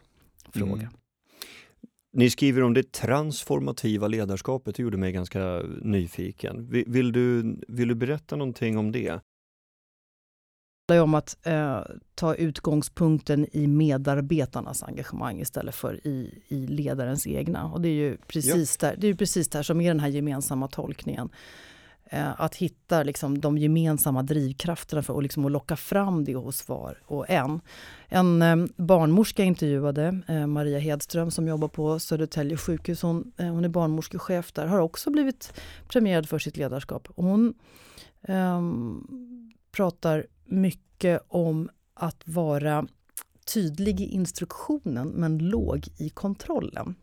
fråga. 0.53 0.73
Mm. 0.73 0.93
Ni 2.13 2.31
skriver 2.31 2.63
om 2.63 2.75
det 2.75 2.93
transformativa 2.93 4.09
ledarskapet, 4.09 4.75
det 4.75 4.83
gjorde 4.83 4.97
mig 4.97 5.13
ganska 5.13 5.63
nyfiken. 5.83 6.69
Vill, 6.71 6.85
vill, 6.87 7.13
du, 7.13 7.57
vill 7.69 7.89
du 7.89 7.95
berätta 7.95 8.37
någonting 8.37 8.79
om 8.79 8.93
det? 8.93 9.21
Det 10.89 10.95
handlar 10.99 11.05
om 11.05 11.15
att 11.15 11.47
eh, 11.47 11.81
ta 12.15 12.35
utgångspunkten 12.35 13.47
i 13.53 13.67
medarbetarnas 13.67 14.83
engagemang 14.83 15.41
istället 15.41 15.75
för 15.75 16.07
i, 16.07 16.43
i 16.49 16.67
ledarens 16.67 17.27
egna. 17.27 17.73
Och 17.73 17.81
det 17.81 17.89
är 17.89 17.93
ju 17.93 18.17
precis, 18.17 18.79
ja. 18.81 18.89
där, 18.89 18.97
det 18.97 19.07
är 19.09 19.15
precis 19.15 19.49
där 19.49 19.63
som 19.63 19.81
är 19.81 19.89
den 19.89 20.01
här 20.01 20.09
gemensamma 20.09 20.69
tolkningen. 20.69 21.31
Eh, 22.13 22.41
att 22.41 22.55
hitta 22.57 23.03
liksom, 23.03 23.41
de 23.41 23.59
gemensamma 23.59 24.23
drivkrafterna 24.23 25.03
för 25.03 25.15
och 25.15 25.23
liksom, 25.23 25.45
att 25.45 25.53
locka 25.53 25.77
fram 25.77 26.25
det 26.25 26.35
hos 26.35 26.69
var 26.69 26.99
och 27.07 27.31
en. 27.31 27.61
En 28.09 28.43
eh, 28.43 28.57
barnmorska 28.77 29.45
intervjuade, 29.45 30.21
eh, 30.29 30.47
Maria 30.47 30.79
Hedström 30.79 31.31
som 31.31 31.49
jobbar 31.49 31.69
på 31.69 31.99
Södertälje 31.99 32.57
sjukhus, 32.57 33.03
hon, 33.03 33.33
eh, 33.37 33.47
hon 33.47 33.65
är 33.65 33.69
barnmorskechef 33.69 34.53
där, 34.53 34.67
har 34.67 34.79
också 34.79 35.11
blivit 35.11 35.53
premierad 35.89 36.29
för 36.29 36.39
sitt 36.39 36.57
ledarskap. 36.57 37.09
Och 37.15 37.25
hon 37.25 37.55
ehm, 38.23 39.07
pratar 39.77 40.27
mycket 40.45 41.23
om 41.29 41.71
att 41.95 42.23
vara 42.25 42.87
tydlig 43.55 44.01
i 44.01 44.05
instruktionen 44.05 45.09
men 45.09 45.39
låg 45.39 45.89
i 45.99 46.09
kontrollen. 46.09 46.95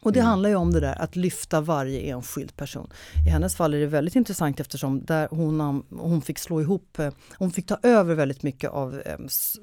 Och 0.00 0.12
det 0.12 0.20
mm. 0.20 0.28
handlar 0.28 0.50
ju 0.50 0.56
om 0.56 0.72
det 0.72 0.80
där 0.80 1.02
att 1.02 1.16
lyfta 1.16 1.60
varje 1.60 2.00
enskild 2.00 2.56
person. 2.56 2.90
I 3.26 3.30
hennes 3.30 3.56
fall 3.56 3.74
är 3.74 3.78
det 3.78 3.86
väldigt 3.86 4.16
intressant 4.16 4.60
eftersom 4.60 5.04
där 5.04 5.28
hon, 5.30 5.84
hon 5.90 6.22
fick 6.22 6.38
slå 6.38 6.60
ihop, 6.60 6.98
eh, 6.98 7.12
hon 7.38 7.50
fick 7.50 7.66
ta 7.66 7.78
över 7.82 8.14
väldigt 8.14 8.42
mycket 8.42 8.70
av 8.70 9.00
eh, 9.00 9.18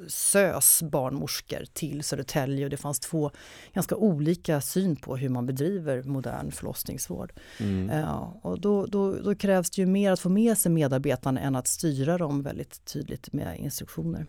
SÖS 0.08 0.84
barnmorskor 0.84 1.66
till 1.74 2.04
Södertälje 2.04 2.64
och 2.64 2.70
det 2.70 2.78
fanns 2.78 3.00
två 3.00 3.32
ganska 3.74 3.96
olika 3.96 4.62
syn 4.62 4.96
på 4.96 5.18
hur 5.18 5.30
man 5.30 5.46
bedriver 5.46 6.04
modern 6.04 6.52
förlossningsvård. 6.52 7.34
Mm. 7.60 7.90
Uh, 7.90 8.36
och 8.42 8.62
då, 8.62 8.86
då, 8.86 9.14
då, 9.14 9.36
krävs 9.36 9.70
det 9.70 9.82
ju 9.82 9.86
mer 9.86 10.12
att 10.12 10.20
få 10.20 10.30
med 10.30 10.58
sig 10.58 10.72
medarbetarna 10.72 11.40
än 11.40 11.56
att 11.56 11.68
styra 11.68 12.18
dem 12.18 12.42
väldigt 12.42 12.86
tydligt 12.86 13.34
med 13.34 13.60
instruktioner. 13.60 14.26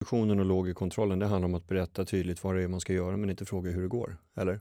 Diskussionen 0.00 0.40
och 0.40 0.46
låg 0.46 0.68
i 0.68 0.74
kontrollen, 0.74 1.18
det 1.18 1.26
handlar 1.26 1.48
om 1.48 1.54
att 1.54 1.68
berätta 1.68 2.04
tydligt 2.04 2.44
vad 2.44 2.54
det 2.54 2.62
är 2.62 2.68
man 2.68 2.80
ska 2.80 2.92
göra 2.92 3.16
men 3.16 3.30
inte 3.30 3.44
fråga 3.44 3.70
hur 3.70 3.82
det 3.82 3.88
går, 3.88 4.16
eller? 4.36 4.60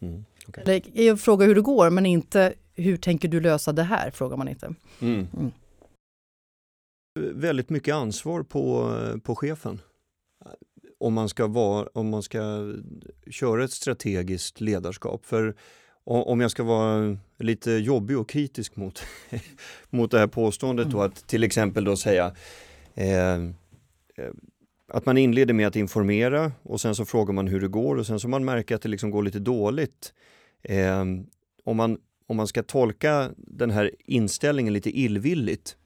Mm, 0.00 0.24
okay. 0.48 0.82
Eller 0.94 1.16
fråga 1.16 1.46
hur 1.46 1.54
det 1.54 1.60
går 1.60 1.90
men 1.90 2.06
inte 2.06 2.54
hur 2.74 2.96
tänker 2.96 3.28
du 3.28 3.40
lösa 3.40 3.72
det 3.72 3.82
här, 3.82 4.10
frågar 4.10 4.36
man 4.36 4.48
inte. 4.48 4.74
Mm. 5.00 5.26
Mm. 5.36 5.50
Väldigt 7.40 7.70
mycket 7.70 7.94
ansvar 7.94 8.42
på, 8.42 8.96
på 9.24 9.36
chefen. 9.36 9.80
Om 10.98 11.14
man, 11.14 11.28
ska 11.28 11.46
vara, 11.46 11.88
om 11.92 12.10
man 12.10 12.22
ska 12.22 12.72
köra 13.30 13.64
ett 13.64 13.72
strategiskt 13.72 14.60
ledarskap. 14.60 15.26
För 15.26 15.54
om 16.04 16.40
jag 16.40 16.50
ska 16.50 16.62
vara 16.62 17.18
lite 17.38 17.70
jobbig 17.70 18.18
och 18.18 18.28
kritisk 18.28 18.76
mot, 18.76 19.02
mot 19.90 20.10
det 20.10 20.18
här 20.18 20.26
påståendet 20.26 20.86
mm. 20.86 20.96
då 20.96 21.02
att 21.02 21.26
till 21.26 21.44
exempel 21.44 21.84
då 21.84 21.96
säga 21.96 22.34
eh, 22.94 23.38
Eh, 24.20 24.30
att 24.92 25.06
man 25.06 25.18
inleder 25.18 25.54
med 25.54 25.66
att 25.66 25.76
informera 25.76 26.52
och 26.62 26.80
sen 26.80 26.94
så 26.94 27.04
frågar 27.04 27.34
man 27.34 27.46
hur 27.46 27.60
det 27.60 27.68
går 27.68 27.96
och 27.96 28.06
sen 28.06 28.20
så 28.20 28.28
man 28.28 28.44
märker 28.44 28.74
att 28.74 28.82
det 28.82 28.88
liksom 28.88 29.10
går 29.10 29.22
lite 29.22 29.38
dåligt. 29.38 30.12
Eh, 30.62 31.04
om, 31.64 31.76
man, 31.76 31.98
om 32.26 32.36
man 32.36 32.46
ska 32.46 32.62
tolka 32.62 33.30
den 33.36 33.70
här 33.70 33.90
inställningen 34.06 34.72
lite 34.72 34.98
illvilligt 34.98 35.76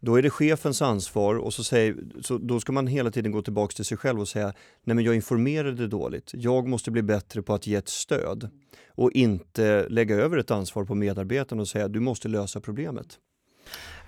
då 0.00 0.14
är 0.16 0.22
det 0.22 0.30
chefens 0.30 0.82
ansvar 0.82 1.34
och 1.34 1.54
så, 1.54 1.64
säger, 1.64 1.96
så 2.20 2.38
då 2.38 2.60
ska 2.60 2.72
man 2.72 2.86
hela 2.86 3.10
tiden 3.10 3.32
gå 3.32 3.42
tillbaka 3.42 3.72
till 3.72 3.84
sig 3.84 3.96
själv 3.96 4.20
och 4.20 4.28
säga 4.28 4.52
nej 4.84 4.96
men 4.96 5.04
jag 5.04 5.14
informerade 5.14 5.86
dåligt. 5.86 6.30
Jag 6.34 6.68
måste 6.68 6.90
bli 6.90 7.02
bättre 7.02 7.42
på 7.42 7.54
att 7.54 7.66
ge 7.66 7.74
ett 7.74 7.88
stöd 7.88 8.48
och 8.88 9.12
inte 9.12 9.88
lägga 9.88 10.16
över 10.16 10.38
ett 10.38 10.50
ansvar 10.50 10.84
på 10.84 10.94
medarbetarna 10.94 11.62
och 11.62 11.68
säga 11.68 11.88
du 11.88 12.00
måste 12.00 12.28
lösa 12.28 12.60
problemet. 12.60 13.18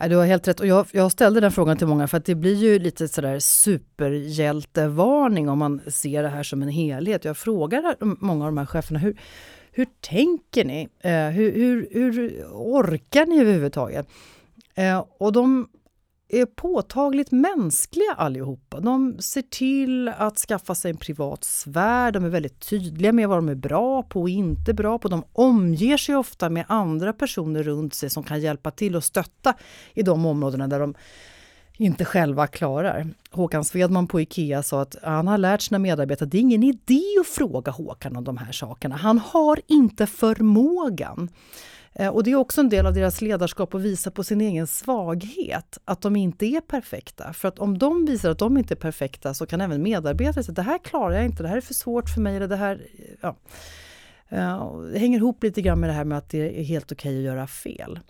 Du 0.09 0.17
har 0.17 0.27
helt 0.27 0.49
rätt. 0.49 0.61
Och 0.61 0.67
jag, 0.67 0.87
jag 0.93 1.12
ställde 1.12 1.41
den 1.41 1.53
frågan 1.53 1.77
till 1.77 1.87
många 1.87 2.09
för 2.09 2.17
att 2.17 2.25
det 2.25 2.35
blir 2.35 2.55
ju 2.55 2.79
lite 2.79 3.09
sådär 3.09 3.38
superhjältevarning 3.38 5.49
om 5.49 5.59
man 5.59 5.81
ser 5.87 6.23
det 6.23 6.29
här 6.29 6.43
som 6.43 6.62
en 6.62 6.69
helhet. 6.69 7.25
Jag 7.25 7.37
frågar 7.37 7.97
många 8.25 8.45
av 8.45 8.51
de 8.51 8.59
här 8.59 8.67
cheferna, 8.67 8.99
hur, 8.99 9.17
hur 9.73 9.87
tänker 10.01 10.65
ni? 10.65 10.88
Eh, 11.01 11.29
hur, 11.29 11.53
hur, 11.53 11.88
hur 11.91 12.45
orkar 12.51 13.27
ni 13.27 13.41
överhuvudtaget? 13.41 14.09
Eh, 14.75 15.05
och 15.19 15.33
de 15.33 15.69
är 16.35 16.47
påtagligt 16.47 17.31
mänskliga 17.33 18.12
allihopa. 18.16 18.81
De 18.81 19.16
ser 19.18 19.42
till 19.42 20.09
att 20.09 20.38
skaffa 20.38 20.75
sig 20.75 20.90
en 20.90 20.97
privat 20.97 21.45
sfär, 21.45 22.12
de 22.12 22.25
är 22.25 22.29
väldigt 22.29 22.68
tydliga 22.68 23.12
med 23.12 23.29
vad 23.29 23.38
de 23.38 23.49
är 23.49 23.55
bra 23.55 24.03
på 24.03 24.21
och 24.21 24.29
inte 24.29 24.75
bra 24.75 24.99
på. 24.99 25.09
De 25.09 25.25
omger 25.33 25.97
sig 25.97 26.16
ofta 26.16 26.51
med 26.51 26.64
andra 26.68 27.12
personer 27.12 27.62
runt 27.62 27.95
sig 27.95 28.11
som 28.11 28.23
kan 28.23 28.40
hjälpa 28.40 28.71
till 28.71 28.97
och 28.97 29.05
stötta 29.05 29.55
i 29.95 30.03
de 30.03 30.27
områdena 30.27 30.68
där 30.68 30.81
de 30.81 30.95
inte 31.77 32.05
själva 32.05 32.47
klarar. 32.47 33.07
Håkan 33.31 33.64
Svedman 33.64 34.07
på 34.07 34.21
IKEA 34.21 34.62
sa 34.62 34.83
att 34.83 34.97
han 35.03 35.29
har 35.29 35.38
lärt 35.38 35.62
sina 35.62 35.79
medarbetare 35.79 36.27
att 36.27 36.31
det 36.31 36.38
är 36.38 36.40
ingen 36.40 36.62
idé 36.62 37.03
att 37.21 37.27
fråga 37.27 37.73
Håkan 37.73 38.16
om 38.16 38.25
de 38.25 38.37
här 38.37 38.53
sakerna. 38.53 38.97
Han 38.97 39.18
har 39.18 39.61
inte 39.66 40.07
förmågan. 40.07 41.29
Eh, 41.94 42.09
och 42.09 42.24
det 42.24 42.31
är 42.31 42.37
också 42.37 42.61
en 42.61 42.68
del 42.68 42.87
av 42.87 42.94
deras 42.94 43.20
ledarskap 43.20 43.74
att 43.74 43.81
visa 43.81 44.11
på 44.11 44.24
sin 44.24 44.40
egen 44.40 44.66
svaghet, 44.66 45.78
att 45.85 46.00
de 46.00 46.16
inte 46.16 46.46
är 46.46 46.61
perfekta. 46.61 47.33
För 47.33 47.48
att 47.48 47.59
om 47.59 47.78
de 47.78 48.05
visar 48.05 48.31
att 48.31 48.38
de 48.38 48.59
inte 48.59 48.74
är 48.74 48.76
perfekta 48.76 49.35
så 49.35 49.46
kan 49.46 49.61
även 49.61 49.83
medarbetare 49.83 50.44
säga 50.44 50.55
det 50.55 50.62
här 50.62 50.78
klarar 50.78 51.14
jag 51.14 51.24
inte, 51.24 51.42
det 51.42 51.48
här 51.48 51.57
är 51.57 51.61
för 51.61 51.74
svårt 51.74 52.09
för 52.09 52.20
mig. 52.20 52.37
Eller 52.37 52.48
det, 52.48 52.57
här, 52.57 52.87
ja. 53.20 53.37
Det 54.92 54.98
hänger 54.98 55.18
ihop 55.18 55.42
lite 55.42 55.62
grann 55.62 55.81
med 55.81 55.90
det 55.90 55.94
här 55.94 56.05
med 56.05 56.18
att 56.18 56.28
det 56.31 56.61
är 56.61 56.64
helt 56.64 56.92
okej 56.92 57.18
att 57.18 57.24
göra 57.24 57.46
fel. 57.46 58.00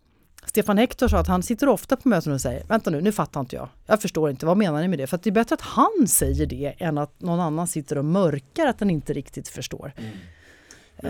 Stefan 0.46 0.78
Hector 0.78 1.08
sa 1.08 1.18
att 1.18 1.26
han 1.26 1.42
sitter 1.42 1.68
ofta 1.68 1.96
på 1.96 2.08
möten 2.08 2.32
och 2.32 2.40
säger 2.40 2.64
Vänta 2.68 2.90
nu, 2.90 3.00
nu 3.00 3.12
fattar 3.12 3.40
inte 3.40 3.56
jag. 3.56 3.68
Jag 3.86 4.02
förstår 4.02 4.30
inte, 4.30 4.46
vad 4.46 4.56
menar 4.56 4.80
ni 4.80 4.88
med 4.88 4.98
det? 4.98 5.06
För 5.06 5.20
det 5.22 5.30
är 5.30 5.32
bättre 5.32 5.54
att 5.54 5.60
han 5.60 6.08
säger 6.08 6.46
det 6.46 6.74
än 6.78 6.98
att 6.98 7.20
någon 7.20 7.40
annan 7.40 7.68
sitter 7.68 7.98
och 7.98 8.04
mörkar 8.04 8.66
att 8.66 8.78
den 8.78 8.90
inte 8.90 9.12
riktigt 9.12 9.48
förstår. 9.48 9.92
Mm. 9.96 10.10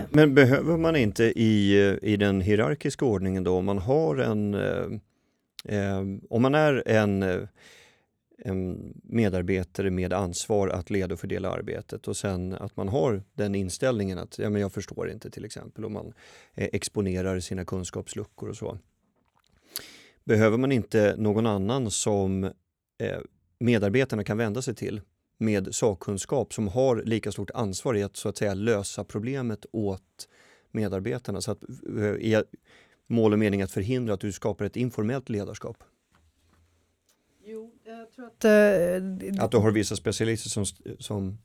Men 0.09 0.35
behöver 0.35 0.77
man 0.77 0.95
inte 0.95 1.23
i, 1.23 1.87
eh, 1.87 2.09
i 2.11 2.17
den 2.17 2.41
hierarkiska 2.41 3.05
ordningen 3.05 3.43
då, 3.43 3.57
om 3.57 3.65
man 3.65 3.77
har 3.77 4.17
en, 4.17 4.53
eh, 4.53 4.85
eh 5.65 6.03
om 6.29 6.41
man 6.41 6.55
är 6.55 6.83
en, 6.85 7.23
eh, 7.23 7.41
en 8.37 8.93
medarbetare 9.03 9.89
med 9.89 10.13
ansvar 10.13 10.67
att 10.67 10.89
leda 10.89 11.13
och 11.13 11.19
fördela 11.19 11.51
arbetet 11.51 12.07
och 12.07 12.17
sen 12.17 12.53
att 12.53 12.77
man 12.77 12.87
har 12.87 13.23
den 13.33 13.55
inställningen 13.55 14.17
att 14.17 14.39
ja, 14.39 14.49
men 14.49 14.61
jag 14.61 14.73
förstår 14.73 15.09
inte 15.09 15.29
till 15.29 15.45
exempel 15.45 15.85
om 15.85 15.93
man 15.93 16.13
eh, 16.53 16.69
exponerar 16.73 17.39
sina 17.39 17.65
kunskapsluckor 17.65 18.49
och 18.49 18.57
så. 18.57 18.77
Behöver 20.23 20.57
man 20.57 20.71
inte 20.71 21.15
någon 21.17 21.45
annan 21.45 21.91
som 21.91 22.43
eh, 22.43 23.19
medarbetarna 23.59 24.23
kan 24.23 24.37
vända 24.37 24.61
sig 24.61 24.75
till 24.75 25.01
med 25.43 25.75
sakkunskap 25.75 26.53
som 26.53 26.67
har 26.67 27.03
lika 27.05 27.31
stort 27.31 27.51
ansvar 27.53 27.95
i 27.95 28.03
att 28.03 28.15
så 28.15 28.29
att 28.29 28.37
säga 28.37 28.53
lösa 28.53 29.03
problemet 29.03 29.65
åt 29.71 30.27
medarbetarna. 30.71 31.41
Så 31.41 31.51
att 31.51 31.63
är 32.19 32.35
eh, 32.35 32.41
mål 33.07 33.33
och 33.33 33.39
mening 33.39 33.61
att 33.61 33.71
förhindra 33.71 34.13
att 34.13 34.19
du 34.19 34.31
skapar 34.31 34.65
ett 34.65 34.75
informellt 34.75 35.29
ledarskap. 35.29 35.83
Jo, 37.45 37.71
jag 37.85 38.11
tror 38.11 38.25
att... 38.25 38.45
Äh, 38.45 39.43
att 39.43 39.51
du 39.51 39.57
har 39.57 39.71
vissa 39.71 39.95
specialister 39.95 40.49
som, 40.49 40.65
som 40.99 41.37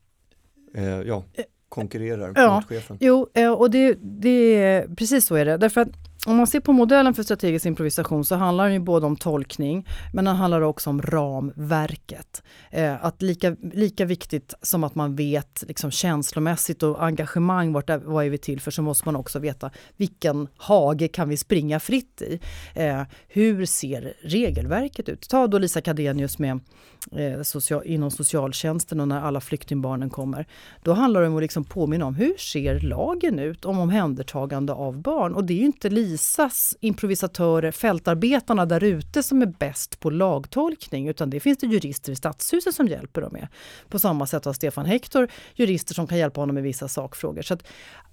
äh, 0.75 0.85
ja, 0.85 1.25
konkurrerar 1.69 2.33
ja, 2.37 2.55
mot 2.55 2.65
chefen. 2.65 2.97
Jo, 3.01 3.29
och 3.59 3.71
det, 3.71 3.99
det, 4.01 4.87
precis 4.97 5.27
så 5.27 5.35
är 5.35 5.45
det. 5.45 5.57
Därför 5.57 5.81
att 5.81 6.08
om 6.27 6.37
man 6.37 6.47
ser 6.47 6.61
på 6.61 6.73
modellen 6.73 7.15
för 7.15 7.23
strategisk 7.23 7.67
improvisation 7.67 8.25
så 8.25 8.35
handlar 8.35 8.65
den 8.65 8.73
ju 8.73 8.81
både 8.81 9.07
om 9.07 9.17
tolkning 9.17 9.87
men 10.13 10.25
den 10.25 10.37
handlar 10.37 10.61
också 10.61 10.91
om 10.91 11.03
ramverket. 11.03 12.43
Eh, 12.71 13.05
att 13.05 13.23
lika, 13.23 13.57
lika 13.73 14.05
viktigt 14.05 14.55
som 14.63 14.85
att 14.85 14.95
man 14.95 15.17
vet 15.17 15.65
liksom 15.69 15.91
känslomässigt 15.91 16.83
och 16.83 17.05
engagemang, 17.05 17.73
vart 17.73 17.91
är, 17.91 17.99
vad 17.99 18.25
är 18.25 18.31
vi 18.31 18.39
till 18.39 18.61
för, 18.61 18.71
så 18.71 18.83
måste 18.83 19.09
man 19.09 19.17
också 19.17 19.39
veta 19.39 19.71
vilken 19.97 20.49
hage 20.57 21.09
kan 21.09 21.29
vi 21.29 21.37
springa 21.37 21.81
fritt 21.81 22.23
i? 22.23 22.41
Eh, 22.75 23.03
hur 23.29 23.67
ser 23.67 24.15
regelverket 24.23 25.09
ut? 25.09 25.29
Ta 25.29 25.47
då 25.47 25.59
Lisa 25.59 25.81
Kadenius 25.81 26.39
med 26.39 26.61
eh, 27.13 27.43
social, 27.43 27.83
inom 27.85 28.11
socialtjänsten 28.11 29.01
och 29.01 29.09
när 29.09 29.21
alla 29.21 29.41
flyktingbarnen 29.41 30.11
kommer. 30.11 30.47
Då 30.83 30.93
handlar 30.93 31.21
det 31.21 31.29
om 31.29 31.37
att 31.37 31.43
liksom 31.43 31.65
påminna 31.65 32.07
om 32.07 32.15
hur 32.15 32.37
ser 32.39 32.81
lagen 32.81 33.39
ut 33.39 33.65
om 33.65 33.79
omhändertagande 33.79 34.73
av 34.73 35.03
barn? 35.03 35.35
Och 35.35 35.45
det 35.45 35.53
är 35.53 35.59
ju 35.59 35.67
inte 35.67 35.91
visas 36.09 36.77
improvisatörer, 36.81 37.71
fältarbetarna 37.71 38.67
där 38.67 38.85
ute 38.85 39.23
som 39.23 39.43
är 39.43 39.47
bäst 39.47 40.01
på 40.01 40.11
lagtolkning 40.11 41.09
utan 41.09 41.31
det 41.31 41.41
finns 41.41 41.59
det 41.59 41.67
jurister 41.67 42.13
i 42.13 42.17
Stadshuset 42.17 42.75
som 42.75 42.89
hjälper 42.89 43.21
dem 43.21 43.33
med. 43.33 43.49
På 43.89 43.99
samma 43.99 44.27
sätt 44.27 44.45
har 44.45 44.53
Stefan 44.53 44.87
Hector 44.87 45.29
jurister 45.55 45.95
som 45.95 46.07
kan 46.07 46.19
hjälpa 46.19 46.41
honom 46.41 46.55
med 46.55 46.63
vissa 46.63 46.89
sakfrågor. 46.89 47.43
Så 47.43 47.55
att 47.55 47.67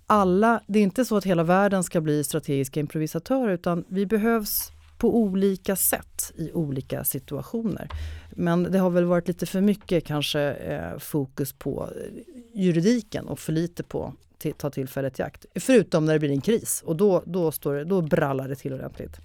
alla, 0.07 0.61
det 0.67 0.79
är 0.79 0.83
inte 0.83 1.05
så 1.05 1.17
att 1.17 1.25
hela 1.25 1.43
världen 1.43 1.83
ska 1.83 2.01
bli 2.01 2.23
strategiska 2.23 2.79
improvisatörer 2.79 3.53
utan 3.53 3.83
vi 3.87 4.05
behövs 4.05 4.71
på 4.97 5.17
olika 5.17 5.75
sätt 5.75 6.31
i 6.35 6.51
olika 6.51 7.03
situationer. 7.03 7.89
Men 8.31 8.63
det 8.63 8.79
har 8.79 8.89
väl 8.89 9.05
varit 9.05 9.27
lite 9.27 9.45
för 9.45 9.61
mycket 9.61 10.05
kanske 10.05 10.41
eh, 10.41 10.97
fokus 10.99 11.53
på 11.53 11.89
eh, 11.95 12.61
juridiken 12.61 13.27
och 13.27 13.39
för 13.39 13.53
lite 13.53 13.83
på 13.83 14.13
ta 14.57 14.69
tillfället 14.69 15.19
i 15.19 15.23
akt. 15.23 15.45
Förutom 15.55 16.05
när 16.05 16.13
det 16.13 16.19
blir 16.19 16.31
en 16.31 16.41
kris 16.41 16.83
och 16.85 16.95
då, 16.95 17.23
då, 17.25 17.51
står 17.51 17.73
det, 17.73 17.83
då 17.83 18.01
brallar 18.01 18.47
det 18.47 18.55
till 18.55 18.73
ordentligt. 18.73 19.17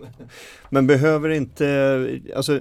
Men 0.70 0.86
behöver 0.86 1.28
inte, 1.28 2.20
alltså 2.36 2.60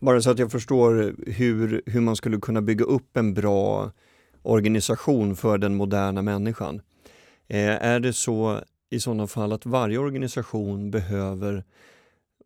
bara 0.00 0.22
så 0.22 0.30
att 0.30 0.38
jag 0.38 0.52
förstår 0.52 1.14
hur, 1.26 1.82
hur 1.86 2.00
man 2.00 2.16
skulle 2.16 2.40
kunna 2.40 2.62
bygga 2.62 2.84
upp 2.84 3.16
en 3.16 3.34
bra 3.34 3.92
organisation 4.42 5.36
för 5.36 5.58
den 5.58 5.74
moderna 5.74 6.22
människan. 6.22 6.80
Eh, 7.48 7.84
är 7.84 8.00
det 8.00 8.12
så 8.12 8.60
i 8.90 9.00
sådana 9.00 9.26
fall 9.26 9.52
att 9.52 9.66
varje 9.66 9.98
organisation 9.98 10.90
behöver 10.90 11.64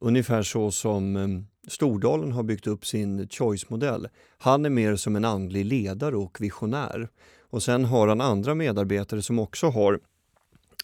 ungefär 0.00 0.42
så 0.42 0.70
som 0.70 1.16
eh, 1.16 1.28
Stordalen 1.68 2.32
har 2.32 2.42
byggt 2.42 2.66
upp 2.66 2.86
sin 2.86 3.28
choice-modell. 3.28 4.08
Han 4.38 4.64
är 4.64 4.70
mer 4.70 4.96
som 4.96 5.16
en 5.16 5.24
andlig 5.24 5.64
ledare 5.64 6.16
och 6.16 6.40
visionär. 6.40 7.08
Och 7.54 7.62
sen 7.62 7.84
har 7.84 8.08
han 8.08 8.20
andra 8.20 8.54
medarbetare 8.54 9.22
som 9.22 9.38
också 9.38 9.66
har 9.66 10.00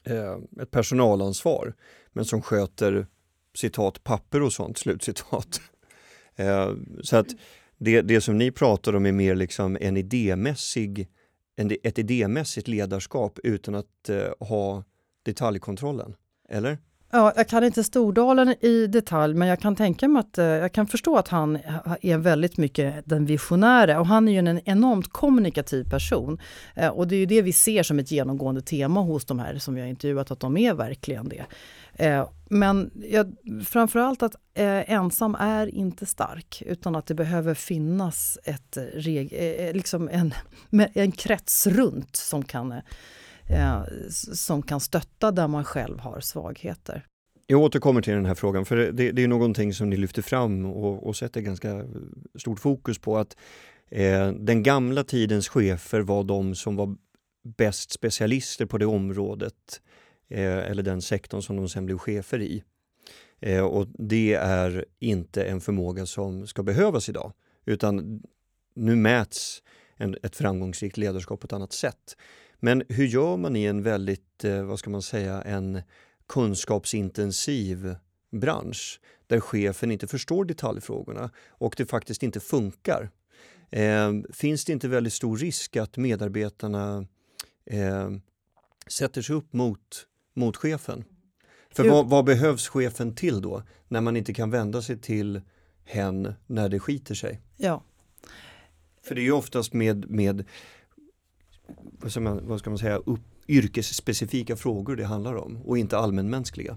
eh, 0.04 0.62
ett 0.62 0.70
personalansvar 0.70 1.74
men 2.12 2.24
som 2.24 2.42
sköter 2.42 3.06
citat 3.54 4.04
papper 4.04 4.42
och 4.42 4.52
sånt, 4.52 4.78
slutcitat. 4.78 5.60
eh, 6.36 6.72
så 7.02 7.16
att 7.16 7.26
det, 7.78 8.02
det 8.02 8.20
som 8.20 8.38
ni 8.38 8.50
pratar 8.50 8.96
om 8.96 9.06
är 9.06 9.12
mer 9.12 9.34
liksom 9.34 9.78
en 9.80 9.96
idémässig, 9.96 11.08
en, 11.56 11.70
ett 11.82 11.98
idémässigt 11.98 12.68
ledarskap 12.68 13.38
utan 13.42 13.74
att 13.74 14.08
eh, 14.08 14.48
ha 14.48 14.84
detaljkontrollen, 15.22 16.14
eller? 16.48 16.78
Ja, 17.12 17.32
jag 17.36 17.48
kan 17.48 17.64
inte 17.64 17.84
Stordalen 17.84 18.54
i 18.60 18.86
detalj, 18.86 19.34
men 19.34 19.48
jag 19.48 19.60
kan 19.60 19.76
tänka 19.76 20.08
mig 20.08 20.20
att 20.20 20.38
eh, 20.38 20.44
jag 20.44 20.72
kan 20.72 20.86
förstå 20.86 21.16
att 21.16 21.28
han 21.28 21.58
är 22.02 22.18
väldigt 22.18 22.56
mycket 22.56 23.02
den 23.04 23.26
visionära 23.26 24.00
och 24.00 24.06
han 24.06 24.28
är 24.28 24.32
ju 24.32 24.38
en 24.38 24.60
enormt 24.64 25.12
kommunikativ 25.12 25.90
person. 25.90 26.40
Eh, 26.74 26.88
och 26.88 27.08
det 27.08 27.14
är 27.14 27.18
ju 27.18 27.26
det 27.26 27.42
vi 27.42 27.52
ser 27.52 27.82
som 27.82 27.98
ett 27.98 28.10
genomgående 28.10 28.62
tema 28.62 29.00
hos 29.00 29.24
de 29.24 29.38
här 29.38 29.58
som 29.58 29.74
vi 29.74 29.80
har 29.80 29.88
intervjuat, 29.88 30.30
att 30.30 30.40
de 30.40 30.56
är 30.56 30.74
verkligen 30.74 31.28
det. 31.28 31.44
Eh, 32.06 32.28
men 32.50 32.90
jag, 32.94 33.36
framförallt 33.66 34.22
att 34.22 34.36
ensam 34.54 35.36
är 35.40 35.66
inte 35.66 36.06
stark, 36.06 36.62
utan 36.66 36.96
att 36.96 37.06
det 37.06 37.14
behöver 37.14 37.54
finnas 37.54 38.38
ett, 38.44 38.78
liksom 39.74 40.08
en, 40.12 40.34
en 40.94 41.12
krets 41.12 41.66
runt 41.66 42.16
som 42.16 42.44
kan 42.44 42.74
eh, 43.52 43.82
som 44.32 44.62
kan 44.62 44.80
stötta 44.80 45.30
där 45.30 45.48
man 45.48 45.64
själv 45.64 45.98
har 45.98 46.20
svagheter. 46.20 47.06
Jag 47.46 47.60
återkommer 47.60 48.02
till 48.02 48.12
den 48.12 48.26
här 48.26 48.34
frågan 48.34 48.64
för 48.64 48.76
det, 48.76 49.12
det 49.12 49.22
är 49.22 49.28
någonting 49.28 49.74
som 49.74 49.90
ni 49.90 49.96
lyfter 49.96 50.22
fram 50.22 50.66
och, 50.66 51.06
och 51.06 51.16
sätter 51.16 51.40
ganska 51.40 51.70
eh, 51.70 51.84
stort 52.38 52.60
fokus 52.60 52.98
på 52.98 53.18
att 53.18 53.36
eh, 53.90 54.32
den 54.32 54.62
gamla 54.62 55.04
tidens 55.04 55.48
chefer 55.48 56.00
var 56.00 56.24
de 56.24 56.54
som 56.54 56.76
var 56.76 56.96
bäst 57.56 57.92
specialister 57.92 58.66
på 58.66 58.78
det 58.78 58.86
området 58.86 59.80
eh, 60.28 60.70
eller 60.70 60.82
den 60.82 61.02
sektorn 61.02 61.42
som 61.42 61.56
de 61.56 61.68
sen 61.68 61.86
blev 61.86 61.98
chefer 61.98 62.40
i. 62.40 62.62
Eh, 63.40 63.64
och 63.64 63.86
det 63.98 64.34
är 64.34 64.84
inte 64.98 65.44
en 65.44 65.60
förmåga 65.60 66.06
som 66.06 66.46
ska 66.46 66.62
behövas 66.62 67.08
idag 67.08 67.32
utan 67.64 68.22
nu 68.74 68.96
mäts 68.96 69.62
en, 69.96 70.16
ett 70.22 70.36
framgångsrikt 70.36 70.96
ledarskap 70.96 71.40
på 71.40 71.44
ett 71.44 71.52
annat 71.52 71.72
sätt. 71.72 72.16
Men 72.60 72.82
hur 72.88 73.06
gör 73.06 73.36
man 73.36 73.56
i 73.56 73.64
en 73.64 73.82
väldigt, 73.82 74.44
eh, 74.44 74.62
vad 74.62 74.78
ska 74.78 74.90
man 74.90 75.02
säga, 75.02 75.42
en 75.42 75.82
kunskapsintensiv 76.26 77.94
bransch 78.30 79.00
där 79.26 79.40
chefen 79.40 79.90
inte 79.90 80.06
förstår 80.06 80.44
detaljfrågorna 80.44 81.30
och 81.48 81.74
det 81.76 81.86
faktiskt 81.86 82.22
inte 82.22 82.40
funkar. 82.40 83.10
Eh, 83.70 84.12
finns 84.32 84.64
det 84.64 84.72
inte 84.72 84.88
väldigt 84.88 85.12
stor 85.12 85.36
risk 85.36 85.76
att 85.76 85.96
medarbetarna 85.96 87.06
eh, 87.66 88.10
sätter 88.86 89.22
sig 89.22 89.36
upp 89.36 89.52
mot, 89.52 90.06
mot 90.34 90.56
chefen? 90.56 91.04
För 91.72 91.88
vad, 91.88 92.08
vad, 92.08 92.24
behövs 92.24 92.68
chefen 92.68 93.14
till 93.14 93.40
då 93.40 93.62
när 93.88 94.00
man 94.00 94.16
inte 94.16 94.34
kan 94.34 94.50
vända 94.50 94.82
sig 94.82 94.98
till 94.98 95.40
hen 95.84 96.34
när 96.46 96.68
det 96.68 96.80
skiter 96.80 97.14
sig? 97.14 97.40
Ja. 97.56 97.82
För 99.02 99.14
det 99.14 99.20
är 99.20 99.24
ju 99.24 99.32
oftast 99.32 99.72
med, 99.72 100.10
med 100.10 100.44
man, 102.20 102.48
vad 102.48 102.58
ska 102.58 102.70
man 102.70 102.78
säga, 102.78 102.96
upp, 102.96 103.20
yrkesspecifika 103.48 104.56
frågor 104.56 104.96
det 104.96 105.04
handlar 105.04 105.34
om 105.34 105.58
och 105.64 105.78
inte 105.78 105.98
allmänmänskliga. 105.98 106.76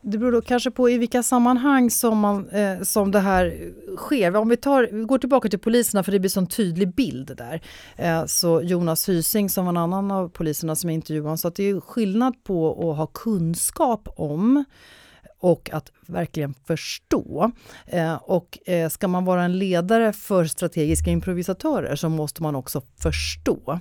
Det 0.00 0.18
beror 0.18 0.32
då 0.32 0.40
kanske 0.40 0.70
på 0.70 0.90
i 0.90 0.98
vilka 0.98 1.22
sammanhang 1.22 1.90
som, 1.90 2.18
man, 2.18 2.48
eh, 2.48 2.82
som 2.82 3.10
det 3.10 3.20
här 3.20 3.72
sker. 3.96 4.36
Om 4.36 4.48
vi, 4.48 4.56
tar, 4.56 4.88
vi 4.92 5.04
går 5.04 5.18
tillbaka 5.18 5.48
till 5.48 5.58
poliserna 5.58 6.02
för 6.02 6.12
det 6.12 6.20
blir 6.20 6.30
så 6.30 6.40
en 6.40 6.46
tydlig 6.46 6.94
bild 6.94 7.36
där. 7.36 7.62
Eh, 7.96 8.24
så 8.26 8.62
Jonas 8.62 9.08
Hysing 9.08 9.50
som 9.50 9.64
var 9.64 9.72
en 9.72 9.76
annan 9.76 10.10
av 10.10 10.28
poliserna 10.28 10.76
som 10.76 10.90
intervjuade 10.90 11.38
sa 11.38 11.48
att 11.48 11.54
det 11.54 11.68
är 11.70 11.80
skillnad 11.80 12.44
på 12.44 12.90
att 12.90 12.96
ha 12.96 13.06
kunskap 13.06 14.08
om 14.16 14.64
och 15.38 15.70
att 15.72 15.92
verkligen 16.06 16.54
förstå. 16.54 17.52
Eh, 17.86 18.14
och 18.14 18.68
eh, 18.68 18.88
ska 18.88 19.08
man 19.08 19.24
vara 19.24 19.44
en 19.44 19.58
ledare 19.58 20.12
för 20.12 20.44
strategiska 20.44 21.10
improvisatörer 21.10 21.96
så 21.96 22.08
måste 22.08 22.42
man 22.42 22.56
också 22.56 22.82
förstå. 22.96 23.80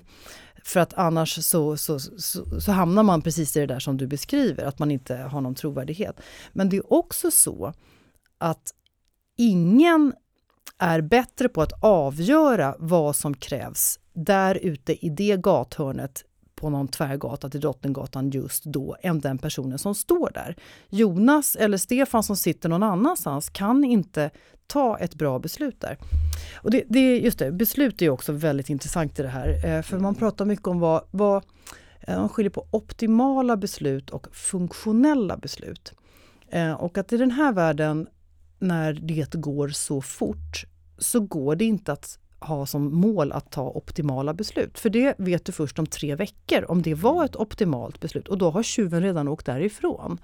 För 0.64 0.80
att 0.80 0.94
annars 0.94 1.46
så, 1.46 1.78
så, 1.78 2.00
så, 2.00 2.60
så, 2.62 2.72
hamnar 2.72 3.04
man 3.04 3.22
precis 3.22 3.58
i 3.58 3.60
det 3.60 3.66
där 3.66 3.80
som 3.80 3.98
du 3.98 4.08
beskriver, 4.08 4.64
att 4.64 4.80
man 4.80 4.92
inte 4.92 5.16
har 5.16 5.42
någon 5.42 5.56
trovärdighet. 5.56 6.20
Men 6.54 6.70
det 6.70 6.78
är 6.78 6.94
också 6.94 7.32
så 7.32 7.74
att 8.38 8.74
ingen 9.38 10.14
är 10.78 11.02
bättre 11.02 11.50
på 11.50 11.62
att 11.62 11.84
avgöra 11.84 12.76
vad 12.80 13.16
som 13.16 13.34
krävs 13.34 14.00
där 14.14 14.56
ute 14.56 15.06
i 15.06 15.10
det 15.10 15.42
gathörnet 15.42 16.24
på 16.58 16.70
någon 16.70 16.88
tvärgata 16.88 17.50
till 17.50 17.62
Drottninggatan 17.62 18.30
just 18.30 18.64
då 18.64 18.98
än 19.02 19.20
den 19.20 19.38
personen 19.38 19.80
som 19.80 19.96
står 19.96 20.32
där. 20.34 20.56
Jonas 20.90 21.56
eller 21.56 21.78
Stefan 21.78 22.24
som 22.24 22.36
sitter 22.36 22.70
någon 22.70 22.84
annanstans 22.84 23.50
kan 23.50 23.84
inte 23.84 24.30
ta 24.68 24.98
ett 24.98 25.16
bra 25.16 25.40
beslut 25.40 25.82
där. 25.82 25.98
Och 26.56 26.72
det, 26.72 26.84
det, 26.90 27.18
just 27.18 27.40
det, 27.40 27.52
beslut 27.52 28.02
är 28.02 28.10
också 28.10 28.32
väldigt 28.32 28.70
intressant 28.70 29.20
i 29.20 29.22
det 29.22 29.30
här. 29.30 29.66
Eh, 29.66 29.82
för 29.82 30.00
man 30.00 30.16
pratar 30.16 30.46
mycket 30.46 30.68
om 30.68 30.80
vad, 30.80 31.02
vad 31.12 31.44
eh, 32.02 32.20
man 32.20 32.30
skiljer 32.30 32.50
på 32.50 32.68
optimala 32.72 33.58
beslut 33.58 34.10
och 34.10 34.28
funktionella 34.36 35.38
beslut. 35.38 35.94
Eh, 36.50 36.74
och 36.74 36.98
att 36.98 37.14
i 37.14 37.18
den 37.18 37.32
här 37.32 37.54
världen, 37.54 38.08
när 38.60 38.94
det 38.94 39.34
går 39.34 39.70
så 39.70 40.02
fort, 40.02 40.66
så 40.98 41.20
går 41.20 41.56
det 41.56 41.66
inte 41.66 41.92
att 41.92 42.20
ha 42.40 42.66
som 42.66 42.96
mål 42.96 43.32
att 43.32 43.52
ta 43.52 43.70
optimala 43.70 44.34
beslut. 44.34 44.80
För 44.80 44.90
det 44.90 45.16
vet 45.18 45.46
du 45.46 45.52
först 45.52 45.80
om 45.80 45.86
tre 45.86 46.16
veckor 46.16 46.72
om 46.72 46.82
det 46.82 46.94
var 46.94 47.26
ett 47.26 47.36
optimalt 47.36 48.00
beslut 48.00 48.28
och 48.28 48.38
då 48.38 48.50
har 48.50 48.64
tjuven 48.64 49.02
redan 49.02 49.28
åkt 49.28 49.46
därifrån. 49.46 50.18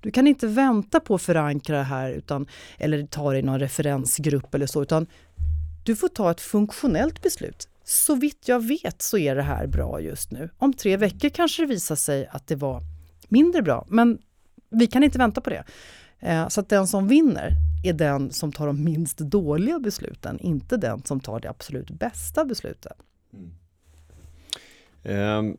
Du 0.00 0.10
kan 0.10 0.26
inte 0.26 0.46
vänta 0.46 1.00
på 1.00 1.14
att 1.14 1.22
förankra 1.22 1.76
det 1.76 1.82
här 1.82 2.10
utan, 2.10 2.46
eller 2.78 3.06
ta 3.06 3.32
det 3.32 3.38
i 3.38 3.42
någon 3.42 3.60
referensgrupp 3.60 4.54
eller 4.54 4.66
så, 4.66 4.82
utan 4.82 5.06
du 5.84 5.96
får 5.96 6.08
ta 6.08 6.30
ett 6.30 6.40
funktionellt 6.40 7.22
beslut. 7.22 7.68
Så 7.84 8.14
vitt 8.14 8.48
jag 8.48 8.66
vet 8.66 9.02
så 9.02 9.18
är 9.18 9.34
det 9.34 9.42
här 9.42 9.66
bra 9.66 10.00
just 10.00 10.30
nu. 10.30 10.50
Om 10.58 10.72
tre 10.72 10.96
veckor 10.96 11.28
kanske 11.28 11.62
det 11.62 11.66
visar 11.66 11.96
sig 11.96 12.26
att 12.26 12.46
det 12.46 12.56
var 12.56 12.80
mindre 13.28 13.62
bra, 13.62 13.86
men 13.88 14.18
vi 14.70 14.86
kan 14.86 15.04
inte 15.04 15.18
vänta 15.18 15.40
på 15.40 15.50
det. 15.50 15.64
Eh, 16.22 16.48
så 16.48 16.60
att 16.60 16.68
den 16.68 16.86
som 16.86 17.08
vinner 17.08 17.56
är 17.84 17.92
den 17.92 18.32
som 18.32 18.52
tar 18.52 18.66
de 18.66 18.84
minst 18.84 19.18
dåliga 19.18 19.78
besluten, 19.78 20.40
inte 20.40 20.76
den 20.76 21.02
som 21.02 21.20
tar 21.20 21.40
det 21.40 21.50
absolut 21.50 21.90
bästa 21.90 22.44
beslutet. 22.44 22.96
Mm. 23.32 23.50
Um, 25.38 25.56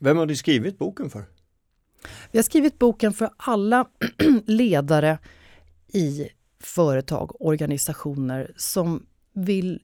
vem 0.00 0.16
har 0.16 0.26
du 0.26 0.36
skrivit 0.36 0.78
boken 0.78 1.10
för? 1.10 1.24
Vi 2.30 2.38
har 2.38 2.42
skrivit 2.42 2.78
boken 2.78 3.12
för 3.12 3.30
alla 3.36 3.88
ledare 4.46 5.18
i 5.88 6.28
företag, 6.60 7.42
organisationer 7.42 8.52
som 8.56 9.06
vill 9.32 9.80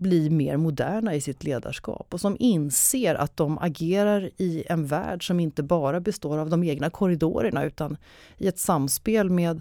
bli 0.00 0.30
mer 0.30 0.56
moderna 0.56 1.14
i 1.14 1.20
sitt 1.20 1.44
ledarskap 1.44 2.06
och 2.10 2.20
som 2.20 2.36
inser 2.38 3.14
att 3.14 3.36
de 3.36 3.58
agerar 3.58 4.30
i 4.36 4.64
en 4.68 4.86
värld 4.86 5.26
som 5.26 5.40
inte 5.40 5.62
bara 5.62 6.00
består 6.00 6.38
av 6.38 6.50
de 6.50 6.62
egna 6.64 6.90
korridorerna 6.90 7.64
utan 7.64 7.96
i 8.38 8.48
ett 8.48 8.58
samspel 8.58 9.30
med 9.30 9.60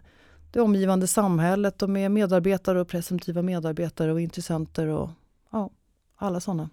det 0.52 0.62
omgivande 0.62 1.08
samhället 1.08 1.82
och 1.82 1.90
med 1.90 2.12
medarbetare 2.12 2.82
och 2.82 2.88
presumtiva 2.88 3.42
medarbetare 3.42 4.14
och 4.14 4.22
intressenter 4.22 4.88
och 4.88 5.10
ja, 5.52 5.70
alla 6.16 6.40
sådana. 6.40 6.70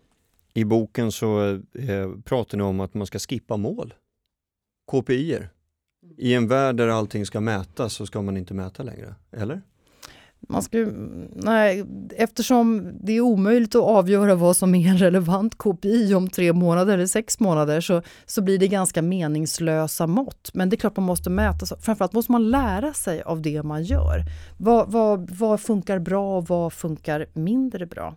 I 0.54 0.64
boken 0.64 1.12
så 1.12 1.50
eh, 1.74 2.10
pratar 2.24 2.58
ni 2.58 2.64
om 2.64 2.80
att 2.80 2.94
man 2.94 3.06
ska 3.06 3.18
skippa 3.18 3.56
mål. 3.56 3.94
KPIer. 4.90 5.50
I 6.16 6.34
en 6.34 6.48
värld 6.48 6.76
där 6.76 6.88
allting 6.88 7.26
ska 7.26 7.40
mätas 7.40 7.94
så 7.94 8.06
ska 8.06 8.22
man 8.22 8.36
inte 8.36 8.54
mäta 8.54 8.82
längre, 8.82 9.14
eller? 9.30 9.62
Man 10.48 10.62
ska, 10.62 10.86
nej, 11.34 11.84
eftersom 12.16 12.92
det 13.00 13.12
är 13.12 13.20
omöjligt 13.20 13.74
att 13.74 13.82
avgöra 13.82 14.34
vad 14.34 14.56
som 14.56 14.74
är 14.74 14.88
en 14.88 14.98
relevant 14.98 15.58
KPI 15.58 16.14
om 16.14 16.30
tre 16.30 16.52
månader 16.52 16.94
eller 16.94 17.06
sex 17.06 17.40
månader 17.40 17.80
så, 17.80 18.02
så 18.26 18.42
blir 18.42 18.58
det 18.58 18.68
ganska 18.68 19.02
meningslösa 19.02 20.06
mått. 20.06 20.50
Men 20.54 20.68
det 20.68 20.76
är 20.76 20.78
klart 20.78 20.96
man 20.96 21.06
måste 21.06 21.30
mäta, 21.30 21.66
framförallt 21.80 22.12
måste 22.12 22.32
man 22.32 22.50
lära 22.50 22.92
sig 22.92 23.22
av 23.22 23.42
det 23.42 23.62
man 23.62 23.82
gör. 23.82 24.24
Vad, 24.56 24.92
vad, 24.92 25.30
vad 25.30 25.60
funkar 25.60 25.98
bra 25.98 26.36
och 26.36 26.48
vad 26.48 26.72
funkar 26.72 27.26
mindre 27.32 27.86
bra? 27.86 28.16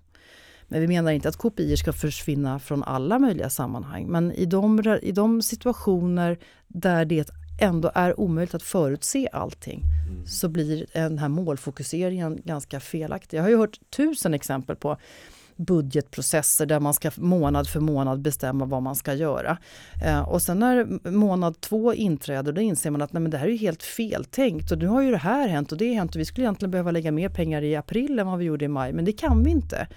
Men 0.67 0.81
vi 0.81 0.87
menar 0.87 1.11
inte 1.11 1.29
att 1.29 1.37
KPI 1.37 1.77
ska 1.77 1.93
försvinna 1.93 2.59
från 2.59 2.83
alla 2.83 3.19
möjliga 3.19 3.49
sammanhang. 3.49 4.07
Men 4.07 4.31
i 4.31 4.45
de, 4.45 4.97
i 5.01 5.11
de 5.11 5.41
situationer 5.41 6.39
där 6.67 7.05
det 7.05 7.29
ändå 7.59 7.91
är 7.93 8.19
omöjligt 8.19 8.55
att 8.55 8.63
förutse 8.63 9.29
allting 9.31 9.83
mm. 10.09 10.27
så 10.27 10.49
blir 10.49 10.85
den 10.93 11.17
här 11.17 11.29
målfokuseringen 11.29 12.41
ganska 12.45 12.79
felaktig. 12.79 13.37
Jag 13.37 13.43
har 13.43 13.49
ju 13.49 13.57
hört 13.57 13.79
tusen 13.89 14.33
exempel 14.33 14.75
på 14.75 14.97
budgetprocesser 15.59 16.65
där 16.65 16.79
man 16.79 16.93
ska 16.93 17.11
månad 17.15 17.67
för 17.67 17.79
månad 17.79 18.21
bestämma 18.21 18.65
vad 18.65 18.81
man 18.81 18.95
ska 18.95 19.13
göra. 19.13 19.57
Eh, 20.05 20.29
och 20.29 20.41
sen 20.41 20.59
när 20.59 21.09
månad 21.09 21.61
två 21.61 21.93
inträder 21.93 22.51
då 22.51 22.61
inser 22.61 22.89
man 22.91 23.01
att 23.01 23.13
nej, 23.13 23.21
men 23.21 23.31
det 23.31 23.37
här 23.37 23.47
är 23.47 23.57
helt 23.57 23.83
feltänkt 23.83 24.71
och 24.71 24.77
nu 24.77 24.87
har 24.87 25.01
ju 25.01 25.11
det 25.11 25.17
här 25.17 25.47
hänt 25.47 25.71
och 25.71 25.77
det 25.77 25.93
hänt 25.93 26.15
och 26.15 26.21
vi 26.21 26.25
skulle 26.25 26.45
egentligen 26.45 26.71
behöva 26.71 26.91
lägga 26.91 27.11
mer 27.11 27.29
pengar 27.29 27.61
i 27.61 27.75
april 27.75 28.19
än 28.19 28.27
vad 28.27 28.39
vi 28.39 28.45
gjorde 28.45 28.65
i 28.65 28.67
maj 28.67 28.93
men 28.93 29.05
det 29.05 29.11
kan 29.11 29.43
vi 29.43 29.51
inte. 29.51 29.87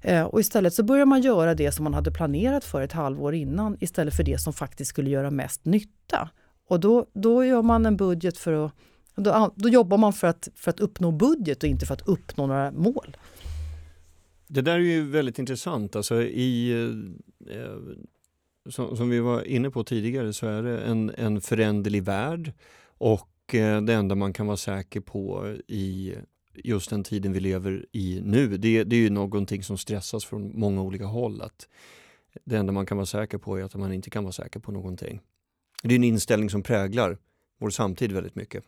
Eh, 0.00 0.22
och 0.22 0.40
istället 0.40 0.74
så 0.74 0.82
börjar 0.82 1.06
man 1.06 1.20
göra 1.20 1.54
det 1.54 1.72
som 1.72 1.84
man 1.84 1.94
hade 1.94 2.10
planerat 2.10 2.64
för 2.64 2.82
ett 2.82 2.92
halvår 2.92 3.34
innan 3.34 3.76
istället 3.80 4.16
för 4.16 4.22
det 4.22 4.38
som 4.38 4.52
faktiskt 4.52 4.88
skulle 4.88 5.10
göra 5.10 5.30
mest 5.30 5.64
nytta. 5.64 6.30
Och 6.66 6.80
då, 6.80 7.06
då 7.12 7.44
gör 7.44 7.62
man 7.62 7.86
en 7.86 7.96
budget 7.96 8.38
för 8.38 8.52
att 8.52 8.72
då, 9.16 9.52
då 9.56 9.68
jobbar 9.68 9.98
man 9.98 10.12
för 10.12 10.26
att, 10.26 10.48
för 10.54 10.70
att 10.70 10.80
uppnå 10.80 11.12
budget 11.12 11.62
och 11.62 11.68
inte 11.68 11.86
för 11.86 11.94
att 11.94 12.08
uppnå 12.08 12.46
några 12.46 12.70
mål. 12.70 13.16
Det 14.46 14.60
där 14.60 14.74
är 14.74 14.78
ju 14.78 15.10
väldigt 15.10 15.38
intressant. 15.38 15.96
Alltså 15.96 16.22
i, 16.22 16.72
eh, 17.50 17.68
som, 18.70 18.96
som, 18.96 19.10
vi 19.10 19.20
var 19.20 19.42
inne 19.42 19.70
på 19.70 19.84
tidigare 19.84 20.32
så 20.32 20.46
är 20.46 20.62
det 20.62 20.78
en, 20.78 21.12
en 21.16 21.40
föränderlig 21.40 22.02
värld 22.02 22.52
och 22.98 23.54
eh, 23.54 23.82
det 23.82 23.94
enda 23.94 24.14
man 24.14 24.32
kan 24.32 24.46
vara 24.46 24.56
säker 24.56 25.00
på 25.00 25.54
i 25.66 26.14
just 26.54 26.90
den 26.90 27.04
tiden 27.04 27.32
vi 27.32 27.40
lever 27.40 27.86
i 27.92 28.20
nu, 28.24 28.56
det, 28.56 28.84
det 28.84 28.96
är 28.96 29.00
ju 29.00 29.10
någonting 29.10 29.62
som 29.62 29.78
stressas 29.78 30.24
från 30.24 30.58
många 30.60 30.82
olika 30.82 31.04
håll. 31.04 31.42
Att 31.42 31.68
det 32.44 32.56
enda 32.56 32.72
man 32.72 32.86
kan 32.86 32.96
vara 32.96 33.06
säker 33.06 33.38
på 33.38 33.58
är 33.58 33.62
att 33.62 33.74
man 33.74 33.92
inte 33.92 34.10
kan 34.10 34.24
vara 34.24 34.32
säker 34.32 34.60
på 34.60 34.72
någonting. 34.72 35.20
Det 35.86 35.94
är 35.94 35.96
en 35.96 36.04
inställning 36.04 36.50
som 36.50 36.62
präglar 36.62 37.18
vår 37.58 37.70
samtid 37.70 38.12
väldigt 38.12 38.34
mycket. 38.34 38.64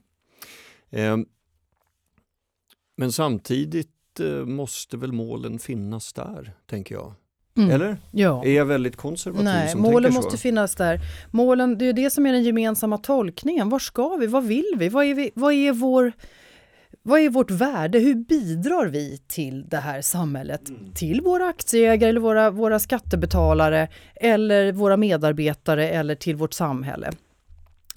Eh, 0.90 1.16
men 2.96 3.12
samtidigt 3.12 4.20
eh, 4.20 4.44
måste 4.44 4.96
väl 4.96 5.12
målen 5.12 5.58
finnas 5.58 6.12
där, 6.12 6.56
tänker 6.66 6.94
jag. 6.94 7.14
Mm. 7.56 7.70
Eller? 7.70 7.96
Ja. 8.10 8.44
Är 8.44 8.52
jag 8.52 8.64
väldigt 8.64 8.96
konservativ 8.96 9.44
Nej, 9.44 9.68
som 9.68 9.82
målen 9.82 10.14
måste 10.14 10.30
så? 10.30 10.36
finnas 10.36 10.74
där. 10.74 11.00
Målen, 11.30 11.78
det 11.78 11.84
är 11.84 11.92
det 11.92 12.10
som 12.10 12.26
är 12.26 12.32
den 12.32 12.42
gemensamma 12.42 12.98
tolkningen. 12.98 13.68
Var 13.68 13.78
ska 13.78 14.16
vi? 14.16 14.26
Vad 14.26 14.44
vill 14.44 14.74
vi? 14.76 14.88
Vad 14.88 15.04
är, 15.04 15.14
vi, 15.14 15.30
vad 15.34 15.52
är 15.52 15.72
vår 15.72 16.12
vad 17.08 17.20
är 17.20 17.30
vårt 17.30 17.50
värde? 17.50 17.98
Hur 17.98 18.14
bidrar 18.14 18.86
vi 18.86 19.18
till 19.26 19.68
det 19.68 19.76
här 19.76 20.02
samhället? 20.02 20.68
Mm. 20.68 20.92
Till 20.94 21.20
våra 21.20 21.46
aktieägare 21.46 22.10
eller 22.10 22.20
våra, 22.20 22.50
våra 22.50 22.78
skattebetalare 22.78 23.88
eller 24.14 24.72
våra 24.72 24.96
medarbetare 24.96 25.88
eller 25.88 26.14
till 26.14 26.36
vårt 26.36 26.52
samhälle? 26.52 27.10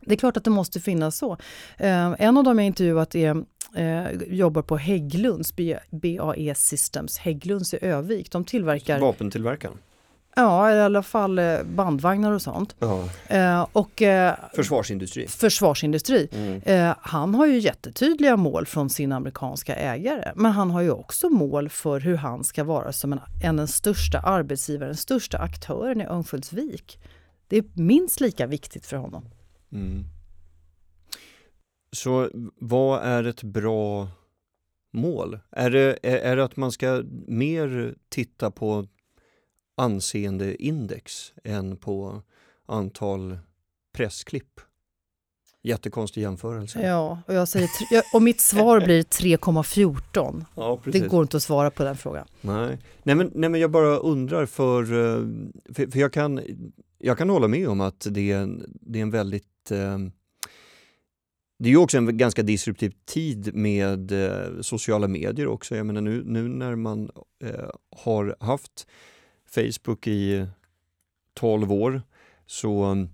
Det 0.01 0.13
är 0.13 0.17
klart 0.17 0.37
att 0.37 0.43
det 0.43 0.49
måste 0.49 0.79
finnas 0.79 1.17
så. 1.17 1.37
Eh, 1.77 2.15
en 2.19 2.37
av 2.37 2.43
dem 2.43 2.59
jag 2.59 2.65
intervjuat 2.65 3.15
är 3.15 3.43
eh, 3.75 4.11
jobbar 4.27 4.61
på 4.61 4.77
Hägglunds, 4.77 5.53
BAE 5.89 6.55
Systems, 6.55 7.17
Hägglunds 7.17 7.73
i 7.73 7.77
Övik. 7.81 8.31
De 8.31 8.45
tillverkar... 8.45 8.99
Vapentillverkaren? 8.99 9.77
Ja, 10.35 10.75
i 10.75 10.79
alla 10.79 11.03
fall 11.03 11.39
eh, 11.39 11.63
bandvagnar 11.63 12.31
och 12.31 12.41
sånt. 12.41 12.75
Eh, 13.27 13.67
och, 13.71 14.01
eh, 14.01 14.35
försvarsindustri. 14.55 15.27
Försvarsindustri. 15.27 16.27
Mm. 16.31 16.61
Eh, 16.65 16.95
han 17.01 17.35
har 17.35 17.45
ju 17.45 17.59
jättetydliga 17.59 18.37
mål 18.37 18.65
från 18.65 18.89
sin 18.89 19.11
amerikanska 19.11 19.75
ägare. 19.75 20.31
Men 20.35 20.51
han 20.51 20.71
har 20.71 20.81
ju 20.81 20.91
också 20.91 21.29
mål 21.29 21.69
för 21.69 21.99
hur 21.99 22.15
han 22.15 22.43
ska 22.43 22.63
vara 22.63 22.93
som 22.93 23.13
en, 23.13 23.19
en 23.43 23.55
den 23.55 23.67
största 23.67 24.19
arbetsgivaren, 24.19 24.87
den 24.87 24.97
största 24.97 25.37
aktören 25.37 26.01
i 26.01 26.05
Örnsköldsvik. 26.05 26.99
Det 27.47 27.57
är 27.57 27.63
minst 27.73 28.19
lika 28.19 28.47
viktigt 28.47 28.85
för 28.85 28.97
honom. 28.97 29.29
Mm. 29.71 30.03
Så 31.91 32.29
vad 32.55 33.03
är 33.03 33.23
ett 33.23 33.43
bra 33.43 34.07
mål? 34.93 35.39
Är 35.51 35.69
det, 35.69 35.99
är, 36.03 36.17
är 36.17 36.35
det 36.35 36.43
att 36.43 36.57
man 36.57 36.71
ska 36.71 37.03
mer 37.27 37.95
titta 38.09 38.51
på 38.51 38.87
anseendeindex 39.81 41.33
än 41.43 41.77
på 41.77 42.21
antal 42.65 43.37
pressklipp? 43.93 44.59
Jättekonstig 45.63 46.21
jämförelse. 46.21 46.81
Ja, 46.87 47.21
och, 47.27 47.33
jag 47.33 47.47
säger, 47.47 47.69
och 48.13 48.21
mitt 48.21 48.41
svar 48.41 48.79
blir 48.79 49.03
3,14. 49.03 50.45
Ja, 50.55 50.79
det 50.85 50.99
går 50.99 51.21
inte 51.21 51.37
att 51.37 51.43
svara 51.43 51.71
på 51.71 51.83
den 51.83 51.97
frågan. 51.97 52.27
Nej, 52.41 52.77
nej, 53.03 53.15
men, 53.15 53.31
nej, 53.35 53.49
men 53.49 53.61
jag 53.61 53.71
bara 53.71 53.97
undrar 53.97 54.45
för, 54.45 54.81
eh, 54.81 55.25
för, 55.73 55.91
för 55.91 55.99
jag, 55.99 56.13
kan, 56.13 56.41
jag 56.97 57.17
kan 57.17 57.29
hålla 57.29 57.47
med 57.47 57.69
om 57.69 57.81
att 57.81 58.07
det 58.09 58.31
är, 58.31 58.49
det 58.67 58.99
är 58.99 59.03
en 59.03 59.11
väldigt 59.11 59.71
eh, 59.71 59.97
det 61.61 61.69
är 61.69 61.71
ju 61.71 61.77
också 61.77 61.97
en 61.97 62.17
ganska 62.17 62.43
disruptiv 62.43 62.93
tid 63.05 63.55
med 63.55 64.11
eh, 64.11 64.61
sociala 64.61 65.07
medier 65.07 65.47
också. 65.47 65.75
Jag 65.75 65.85
menar 65.85 66.01
nu, 66.01 66.23
nu 66.25 66.47
när 66.47 66.75
man 66.75 67.11
eh, 67.43 67.69
har 67.95 68.35
haft 68.39 68.87
Facebook 69.53 70.07
i 70.07 70.47
12 71.33 71.71
år 71.71 72.01
så 72.45 72.83
mm, 72.83 73.09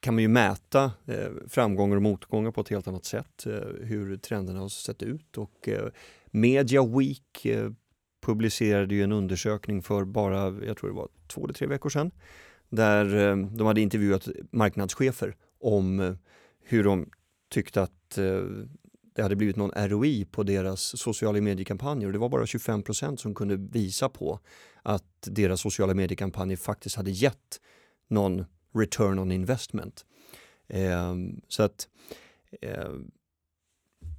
kan 0.00 0.14
man 0.14 0.22
ju 0.22 0.28
mäta 0.28 0.92
eh, 1.06 1.30
framgångar 1.48 1.96
och 1.96 2.02
motgångar 2.02 2.50
på 2.50 2.60
ett 2.60 2.68
helt 2.68 2.88
annat 2.88 3.04
sätt. 3.04 3.46
Eh, 3.46 3.52
hur 3.82 4.16
trenderna 4.16 4.60
har 4.60 4.68
sett 4.68 5.02
ut 5.02 5.38
och 5.38 5.68
eh, 5.68 5.88
Media 6.26 6.86
Week 6.86 7.46
publicerade 8.20 8.94
ju 8.94 9.02
en 9.02 9.12
undersökning 9.12 9.82
för 9.82 10.04
bara, 10.04 10.64
jag 10.64 10.76
tror 10.76 10.90
det 10.90 10.96
var 10.96 11.08
två 11.26 11.44
eller 11.44 11.54
tre 11.54 11.66
veckor 11.66 11.90
sedan, 11.90 12.10
där 12.68 13.04
de 13.56 13.66
hade 13.66 13.80
intervjuat 13.80 14.28
marknadschefer 14.50 15.36
om 15.60 16.16
hur 16.62 16.84
de 16.84 17.10
tyckte 17.50 17.82
att 17.82 18.18
det 19.18 19.22
hade 19.22 19.36
blivit 19.36 19.56
någon 19.56 19.88
ROI 19.88 20.24
på 20.24 20.42
deras 20.42 21.00
sociala 21.00 21.40
mediekampanjer 21.40 22.06
och 22.06 22.12
det 22.12 22.18
var 22.18 22.28
bara 22.28 22.44
25% 22.44 23.16
som 23.16 23.34
kunde 23.34 23.56
visa 23.56 24.08
på 24.08 24.40
att 24.82 25.04
deras 25.20 25.60
sociala 25.60 25.94
mediekampanjer 25.94 26.56
faktiskt 26.56 26.96
hade 26.96 27.10
gett 27.10 27.60
någon 28.08 28.44
return 28.74 29.18
on 29.18 29.32
investment. 29.32 30.06
Eh, 30.66 31.14
så 31.48 31.62
att 31.62 31.88
eh, 32.60 32.90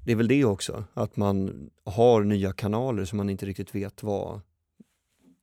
det 0.06 0.12
är 0.12 0.16
väl 0.16 0.28
det 0.28 0.46
också, 0.46 0.84
att 0.94 1.18
man 1.18 1.70
har 1.84 2.24
nya 2.24 2.54
kanaler 2.54 3.06
som 3.06 3.18
man 3.18 3.30
inte 3.30 3.46
riktigt 3.46 3.76
vet 3.76 4.04
vad, 4.04 4.42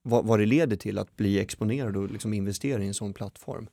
vad, 0.03 0.27
vad 0.27 0.39
det 0.39 0.47
leder 0.47 0.77
till 0.77 0.99
att 0.99 1.17
bli 1.17 1.39
exponerad 1.39 1.97
och 1.97 2.11
liksom 2.11 2.35
investera 2.35 2.83
i 2.83 2.87
en 2.87 2.95
sån 2.95 3.13
plattform. 3.13 3.69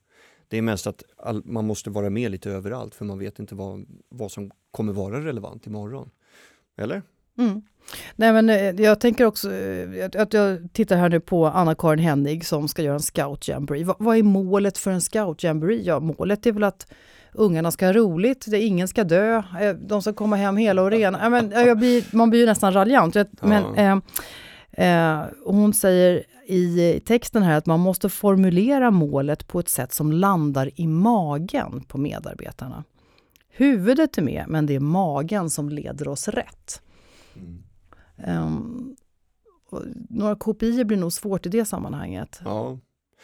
Det 0.48 0.58
är 0.58 0.62
mest 0.62 0.88
att 0.88 1.04
all, 1.18 1.46
man 1.46 1.66
måste 1.66 1.90
vara 1.90 2.10
med 2.10 2.32
lite 2.32 2.52
överallt 2.52 2.96
för 2.96 3.06
man 3.06 3.20
vet 3.20 3.40
inte 3.40 3.56
vad, 3.56 3.86
vad 4.10 4.32
som 4.32 4.52
kommer 4.74 4.94
vara 4.94 5.26
relevant 5.26 5.68
imorgon. 5.68 6.10
Eller? 6.78 7.02
Mm. 7.38 7.62
Nej, 8.16 8.34
men 8.34 8.50
eh, 8.50 8.82
jag 8.82 9.00
tänker 9.00 9.26
också 9.26 9.54
eh, 9.54 10.10
att 10.18 10.34
jag 10.34 10.74
tittar 10.74 10.96
här 10.96 11.10
nu 11.10 11.20
på 11.20 11.46
Anna-Karin 11.46 12.00
Hennig 12.00 12.46
som 12.46 12.68
ska 12.68 12.82
göra 12.82 12.94
en 12.94 13.00
scout 13.00 13.48
jamboree. 13.48 13.84
Vad, 13.84 13.96
vad 14.00 14.18
är 14.18 14.24
målet 14.24 14.78
för 14.78 14.92
en 14.92 15.02
scout 15.02 15.44
jamboree? 15.44 15.82
Ja, 15.82 16.00
målet 16.00 16.46
är 16.46 16.52
väl 16.52 16.64
att 16.64 16.88
ungarna 17.34 17.72
ska 17.72 17.86
ha 17.86 17.94
roligt, 17.94 18.46
det, 18.48 18.62
ingen 18.62 18.88
ska 18.88 19.04
dö, 19.04 19.44
eh, 19.62 19.74
de 19.74 20.02
ska 20.02 20.14
komma 20.14 20.36
hem 20.36 20.58
hela 20.58 20.82
och 20.82 20.92
rena. 20.92 21.20
Ja, 21.22 21.30
men, 21.30 21.52
jag 21.52 21.78
blir, 21.78 22.16
man 22.16 22.30
blir 22.30 22.40
ju 22.40 22.46
nästan 22.46 22.74
raljant. 22.74 23.16
Men, 23.42 23.64
ja. 23.76 24.02
eh, 24.72 25.18
eh, 25.18 25.26
hon 25.46 25.74
säger 25.74 26.24
i 26.48 27.00
texten 27.06 27.44
här 27.44 27.58
att 27.58 27.66
man 27.66 27.80
måste 27.80 28.10
formulera 28.10 28.92
målet 28.92 29.48
på 29.48 29.60
ett 29.60 29.70
sätt 29.70 29.94
som 29.94 30.12
landar 30.12 30.70
i 30.76 30.88
magen 30.88 31.84
på 31.88 31.98
medarbetarna. 31.98 32.84
Huvudet 33.56 34.18
är 34.18 34.22
med, 34.22 34.46
men 34.48 34.66
det 34.66 34.76
är 34.76 34.80
magen 34.80 35.50
som 35.50 35.70
leder 35.70 36.08
oss 36.08 36.28
rätt. 36.28 36.82
Mm. 37.36 37.64
Um, 38.28 38.96
några 40.10 40.36
kopior 40.36 40.84
blir 40.84 40.98
nog 40.98 41.14
svårt 41.14 41.46
i 41.46 41.50
det 41.50 41.66
sammanhanget. 41.66 42.42
Ja. 42.46 42.80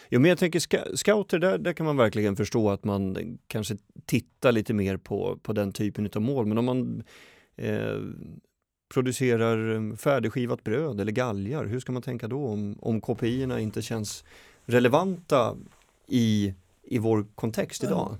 Jo, 0.10 0.20
men 0.20 0.30
jag 0.30 0.38
tänker 0.38 0.96
scouter, 0.96 1.39
där, 1.39 1.58
där 1.58 1.74
kan 1.74 1.86
man 1.86 1.98
verkligen 1.98 2.36
förstå 2.36 2.70
att 2.70 2.84
man 2.84 3.18
kanske 3.48 3.78
tittar 4.06 4.52
lite 4.52 4.74
mer 4.74 4.98
på, 4.98 5.39
på 5.42 5.54
den 5.54 5.72
typen 5.72 6.10
av 6.15 6.22
mål. 6.22 6.46
Men 6.46 6.58
om 6.58 6.65
man 6.65 7.04
eh, 7.56 7.98
producerar 8.94 9.76
eh, 9.76 9.96
färdigskivat 9.96 10.63
bröd 10.63 11.02
eller 11.02 11.12
galgar, 11.12 11.65
hur 11.65 11.80
ska 11.80 11.92
man 11.92 12.02
tänka 12.02 12.28
då 12.28 12.46
om, 12.46 12.78
om 12.82 13.02
KPI 13.02 13.44
inte 13.44 13.82
känns 13.82 14.24
relevanta 14.65 15.58
i 16.08 16.54
i 16.89 16.97
vår 16.97 17.25
kontext 17.36 17.84
idag? 17.84 18.17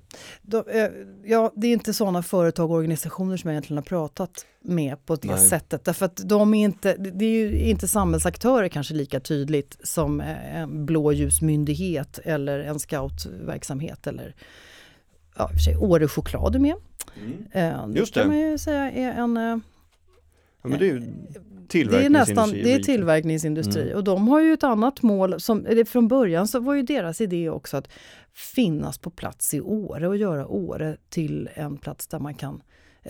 Ja, 0.52 0.64
eh, 0.72 0.90
ja 1.24 1.54
det 1.56 1.68
är 1.68 1.74
inte 1.74 1.94
sådana 1.94 2.24
företag 2.24 2.72
och 2.72 2.78
organisationer 2.78 3.38
som 3.38 3.48
jag 3.48 3.54
egentligen 3.54 3.78
har 3.78 3.84
pratat 3.84 4.46
med 4.62 5.06
på 5.06 5.16
det 5.16 5.28
Nej. 5.28 5.50
sättet. 5.50 5.86
Därför 5.86 6.06
att 6.06 6.22
de 6.30 6.54
är 6.54 6.66
inte, 6.66 6.96
det 6.98 7.26
är 7.26 7.30
ju 7.30 7.60
inte 7.60 7.88
samhällsaktörer 7.88 8.68
kanske 8.68 8.94
lika 8.94 9.20
tydligt 9.20 9.78
som 9.84 10.22
en 10.22 10.86
blåljusmyndighet 10.86 12.20
eller 12.24 12.60
en 12.60 12.80
scoutverksamhet 12.80 14.08
eller 14.08 14.36
ja, 15.38 15.48
för 15.48 15.58
sig 15.58 15.78
Åre 15.78 16.08
choklad 16.08 16.56
är 16.56 16.60
med. 16.60 16.76
Mm. 17.18 17.46
Eh, 17.52 17.98
Just 17.98 18.14
det. 18.14 18.20
kan 18.20 18.30
man 18.30 18.40
ju 18.40 18.58
säga 18.58 18.92
är 18.92 19.14
en 19.14 19.62
men 20.70 20.80
det 20.80 20.90
är 20.90 21.04
det 21.72 22.06
är 22.06 22.10
nästan 22.10 22.52
det 22.52 22.74
är 22.74 22.80
tillverkningsindustri 22.80 23.82
mm. 23.82 23.98
och 23.98 24.04
de 24.04 24.28
har 24.28 24.42
ju 24.42 24.54
ett 24.54 24.64
annat 24.64 25.02
mål. 25.02 25.42
Som, 25.42 25.86
från 25.88 26.08
början 26.08 26.48
så 26.48 26.60
var 26.60 26.76
ju 26.76 26.82
deras 26.82 27.22
idé 27.22 27.50
också 27.50 27.78
att 27.78 27.88
finnas 28.34 28.98
på 28.98 29.10
plats 29.10 29.54
i 29.54 29.62
Åre 29.62 30.08
och 30.08 30.18
göra 30.18 30.48
Åre 30.48 30.98
till 31.10 31.50
en 31.54 31.78
plats 31.78 32.08
där 32.08 32.20
man 32.20 32.34
kan... 32.34 32.62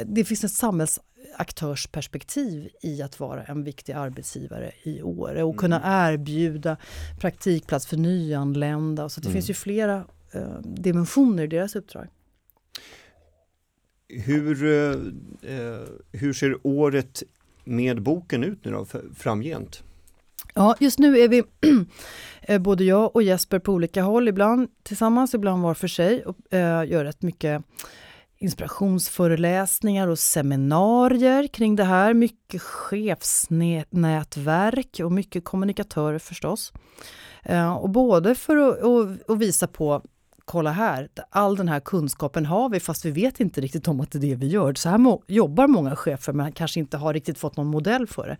Det 0.05 0.25
finns 0.25 0.43
ett 0.43 0.51
samhällsaktörsperspektiv 0.51 2.69
i 2.81 3.01
att 3.01 3.19
vara 3.19 3.43
en 3.43 3.63
viktig 3.63 3.93
arbetsgivare 3.93 4.71
i 4.83 5.01
Åre 5.01 5.43
och 5.43 5.53
mm. 5.53 5.57
kunna 5.57 6.11
erbjuda 6.11 6.77
praktikplats 7.19 7.87
för 7.87 7.97
nyanlända. 7.97 9.09
Så 9.09 9.21
det 9.21 9.27
mm. 9.27 9.33
finns 9.33 9.49
ju 9.49 9.53
flera 9.53 10.05
eh, 10.31 10.59
dimensioner 10.61 11.43
i 11.43 11.47
deras 11.47 11.75
uppdrag. 11.75 12.07
Hur, 14.07 14.65
eh, 14.65 14.91
eh 15.55 15.79
hur 16.11 16.33
ser 16.33 16.67
året 16.67 17.23
med 17.69 18.01
boken 18.01 18.43
ut 18.43 18.65
nu 18.65 18.71
då, 18.71 18.85
framgent? 19.15 19.83
Ja, 20.53 20.75
just 20.79 20.99
nu 20.99 21.19
är 21.19 21.27
vi 21.27 21.43
eh, 22.41 22.59
både 22.59 22.83
jag 22.83 23.15
och 23.15 23.23
Jesper 23.23 23.59
på 23.59 23.73
olika 23.73 24.03
håll, 24.03 24.27
ibland 24.27 24.69
tillsammans, 24.83 25.33
ibland 25.33 25.63
var 25.63 25.73
för 25.73 25.87
sig 25.87 26.25
och 26.25 26.53
eh, 26.53 26.89
gör 26.89 27.03
rätt 27.03 27.21
mycket 27.21 27.63
inspirationsföreläsningar 28.39 30.07
och 30.07 30.19
seminarier 30.19 31.47
kring 31.47 31.75
det 31.75 31.83
här. 31.83 32.13
Mycket 32.13 32.61
chefsnätverk 32.61 34.99
och 35.03 35.11
mycket 35.11 35.43
kommunikatörer 35.43 36.19
förstås. 36.19 36.73
Eh, 37.43 37.73
och 37.73 37.89
både 37.89 38.35
för 38.35 38.57
att 38.57 38.83
och, 39.27 39.41
visa 39.41 39.67
på 39.67 40.01
kolla 40.49 40.71
här, 40.71 41.09
all 41.29 41.55
den 41.55 41.67
här 41.67 41.79
kunskapen 41.79 42.45
har 42.45 42.69
vi 42.69 42.79
fast 42.79 43.05
vi 43.05 43.11
vet 43.11 43.39
inte 43.39 43.61
riktigt 43.61 43.87
om 43.87 44.01
att 44.01 44.11
det 44.11 44.17
är 44.17 44.19
det 44.19 44.35
vi 44.35 44.47
gör. 44.47 44.73
Så 44.73 44.89
här 44.89 44.97
må, 44.97 45.23
jobbar 45.27 45.67
många 45.67 45.95
chefer 45.95 46.33
men 46.33 46.51
kanske 46.51 46.79
inte 46.79 46.97
har 46.97 47.13
riktigt 47.13 47.37
fått 47.37 47.57
någon 47.57 47.67
modell 47.67 48.07
för 48.07 48.27
det. 48.27 48.37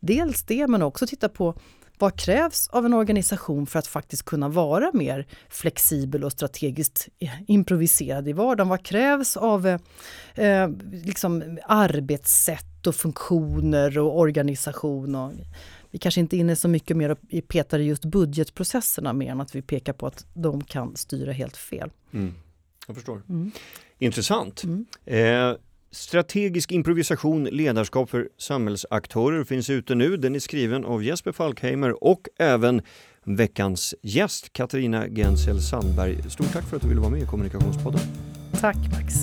Dels 0.00 0.42
det 0.42 0.66
men 0.66 0.82
också 0.82 1.06
titta 1.06 1.28
på 1.28 1.54
vad 1.98 2.18
krävs 2.18 2.68
av 2.68 2.86
en 2.86 2.94
organisation 2.94 3.66
för 3.66 3.78
att 3.78 3.86
faktiskt 3.86 4.24
kunna 4.24 4.48
vara 4.48 4.90
mer 4.94 5.26
flexibel 5.48 6.24
och 6.24 6.32
strategiskt 6.32 7.08
eh, 7.18 7.30
improviserad 7.46 8.28
i 8.28 8.32
vardagen? 8.32 8.68
Vad 8.68 8.84
krävs 8.84 9.36
av 9.36 9.66
eh, 9.66 9.78
eh 10.34 10.68
liksom 10.92 11.58
arbetssätt 11.66 12.77
och 12.88 12.94
funktioner 12.94 13.98
och 13.98 14.18
organisation. 14.18 15.14
Och, 15.14 15.32
vi 15.90 15.98
kanske 15.98 16.20
inte 16.20 16.36
är 16.36 16.38
inne 16.38 16.56
så 16.56 16.68
mycket 16.68 16.96
mer 16.96 17.10
och 17.10 17.18
petar 17.48 17.78
i 17.78 17.84
just 17.84 18.04
budgetprocesserna 18.04 19.12
mer 19.12 19.30
än 19.30 19.40
att 19.40 19.54
vi 19.54 19.62
pekar 19.62 19.92
på 19.92 20.06
att 20.06 20.26
de 20.34 20.64
kan 20.64 20.96
styra 20.96 21.32
helt 21.32 21.56
fel. 21.56 21.90
Mm. 22.12 22.34
Jag 22.86 22.96
förstår. 22.96 23.22
Mm. 23.28 23.50
Intressant. 23.98 24.64
Mm. 24.64 24.86
Eh, 25.04 25.56
strategisk 25.90 26.72
improvisation, 26.72 27.44
ledarskap 27.44 28.10
för 28.10 28.28
samhällsaktörer 28.38 29.44
finns 29.44 29.70
ute 29.70 29.94
nu. 29.94 30.16
Den 30.16 30.34
är 30.34 30.38
skriven 30.40 30.84
av 30.84 31.04
Jesper 31.04 31.32
Falkheimer 31.32 32.04
och 32.04 32.28
även 32.38 32.82
veckans 33.24 33.94
gäst 34.02 34.52
Katarina 34.52 35.08
Gensel 35.08 35.62
Sandberg. 35.62 36.30
Stort 36.30 36.52
tack 36.52 36.64
för 36.64 36.76
att 36.76 36.82
du 36.82 36.88
ville 36.88 37.00
vara 37.00 37.10
med 37.10 37.22
i 37.22 37.26
Kommunikationspodden. 37.26 38.00
Tack 38.60 38.76
Max. 38.76 39.14